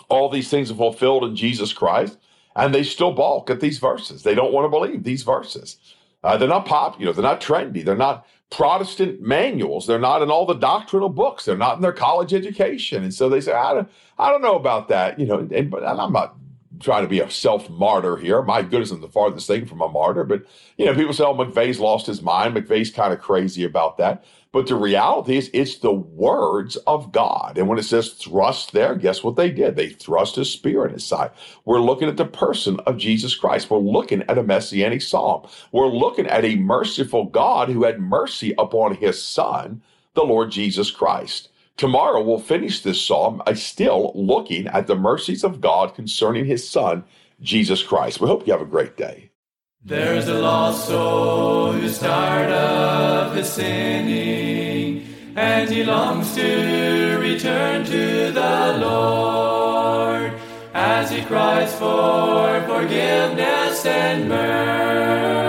all 0.07 0.29
these 0.29 0.49
things 0.49 0.71
are 0.71 0.75
fulfilled 0.75 1.23
in 1.23 1.35
Jesus 1.35 1.73
Christ, 1.73 2.17
and 2.55 2.73
they 2.73 2.83
still 2.83 3.11
balk 3.11 3.49
at 3.49 3.59
these 3.59 3.79
verses. 3.79 4.23
They 4.23 4.35
don't 4.35 4.53
want 4.53 4.65
to 4.65 4.69
believe 4.69 5.03
these 5.03 5.23
verses. 5.23 5.77
Uh, 6.23 6.37
they're 6.37 6.47
not 6.47 6.65
popular. 6.65 7.13
They're 7.13 7.23
not 7.23 7.41
trendy. 7.41 7.83
They're 7.83 7.95
not 7.95 8.25
Protestant 8.49 9.21
manuals. 9.21 9.85
They're 9.85 9.99
not 9.99 10.23
in 10.23 10.31
all 10.31 10.45
the 10.45 10.55
doctrinal 10.55 11.09
books. 11.09 11.45
They're 11.45 11.55
not 11.55 11.75
in 11.75 11.81
their 11.81 11.93
college 11.93 12.33
education. 12.33 13.03
And 13.03 13.13
so 13.13 13.29
they 13.29 13.41
say, 13.41 13.53
I 13.53 13.73
don't, 13.75 13.89
I 14.17 14.31
don't 14.31 14.41
know 14.41 14.55
about 14.55 14.87
that. 14.87 15.19
You 15.19 15.27
know, 15.27 15.37
and, 15.39 15.51
and 15.51 15.73
I'm 15.75 16.11
not 16.11 16.35
trying 16.79 17.03
to 17.03 17.09
be 17.09 17.19
a 17.19 17.29
self 17.29 17.69
martyr 17.69 18.17
here. 18.17 18.41
My 18.41 18.61
goodness, 18.61 18.91
I'm 18.91 19.01
the 19.01 19.07
farthest 19.07 19.47
thing 19.47 19.65
from 19.65 19.81
a 19.81 19.87
martyr. 19.87 20.23
But, 20.23 20.45
you 20.77 20.85
know, 20.85 20.95
people 20.95 21.13
say, 21.13 21.23
oh, 21.23 21.35
McVeigh's 21.35 21.79
lost 21.79 22.07
his 22.07 22.21
mind. 22.21 22.55
McVeigh's 22.55 22.91
kind 22.91 23.13
of 23.13 23.19
crazy 23.19 23.63
about 23.63 23.97
that. 23.97 24.23
But 24.51 24.65
the 24.65 24.75
reality 24.75 25.37
is, 25.37 25.51
it's 25.53 25.77
the 25.77 25.93
words 25.93 26.75
of 26.87 27.11
God. 27.11 27.57
And 27.57 27.67
when 27.67 27.77
it 27.77 27.83
says 27.83 28.13
thrust 28.13 28.71
there, 28.71 28.95
guess 28.95 29.23
what 29.23 29.35
they 29.35 29.51
did? 29.51 29.75
They 29.75 29.89
thrust 29.89 30.37
his 30.37 30.51
spear 30.51 30.85
in 30.85 30.93
his 30.93 31.05
side. 31.05 31.31
We're 31.65 31.81
looking 31.81 32.07
at 32.07 32.17
the 32.17 32.25
person 32.25 32.79
of 32.81 32.97
Jesus 32.97 33.35
Christ. 33.35 33.69
We're 33.69 33.77
looking 33.77 34.23
at 34.23 34.39
a 34.39 34.43
messianic 34.43 35.03
psalm. 35.03 35.47
We're 35.71 35.87
looking 35.87 36.25
at 36.25 36.45
a 36.45 36.55
merciful 36.55 37.25
God 37.25 37.69
who 37.69 37.83
had 37.83 37.99
mercy 37.99 38.55
upon 38.57 38.95
his 38.95 39.21
son, 39.21 39.83
the 40.15 40.23
Lord 40.23 40.49
Jesus 40.49 40.89
Christ. 40.89 41.49
Tomorrow 41.79 42.21
we'll 42.23 42.39
finish 42.39 42.81
this 42.81 43.01
psalm 43.01 43.41
by 43.45 43.53
still 43.53 44.11
looking 44.13 44.67
at 44.67 44.87
the 44.87 44.95
mercies 44.95 45.45
of 45.45 45.61
God 45.61 45.95
concerning 45.95 46.43
his 46.43 46.69
son, 46.69 47.05
Jesus 47.39 47.81
Christ. 47.81 48.19
We 48.19 48.27
hope 48.27 48.45
you 48.45 48.51
have 48.51 48.61
a 48.61 48.65
great 48.65 48.97
day. 48.97 49.31
There's 49.85 50.27
a 50.27 50.33
lost 50.33 50.89
soul 50.89 51.71
who's 51.71 51.97
tired 51.97 52.51
of 52.51 53.33
his 53.33 53.47
sinning, 53.47 55.07
and 55.37 55.69
he 55.69 55.85
longs 55.85 56.35
to 56.35 57.17
return 57.17 57.85
to 57.85 58.31
the 58.33 58.77
Lord 58.81 60.33
as 60.73 61.09
he 61.09 61.23
cries 61.23 61.73
for 61.75 62.61
forgiveness 62.67 63.85
and 63.85 64.27
mercy. 64.27 65.48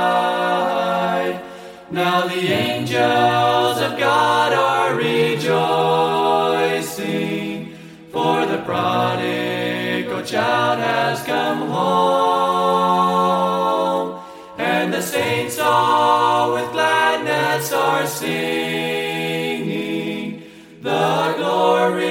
Now 1.91 2.25
the 2.25 2.47
angels 2.47 3.81
of 3.81 3.99
God 3.99 4.53
are 4.53 4.95
rejoicing, 4.95 5.43
for 8.13 8.45
the 8.45 8.59
prodigal 8.59 10.23
child 10.23 10.79
has 10.79 11.21
come 11.23 11.67
home. 11.67 12.21
And 14.57 14.93
the 14.93 15.01
saints 15.01 15.59
all 15.59 16.53
with 16.53 16.71
gladness 16.71 17.73
are 17.73 18.07
singing 18.07 18.31
the 20.81 21.33
glory. 21.37 22.10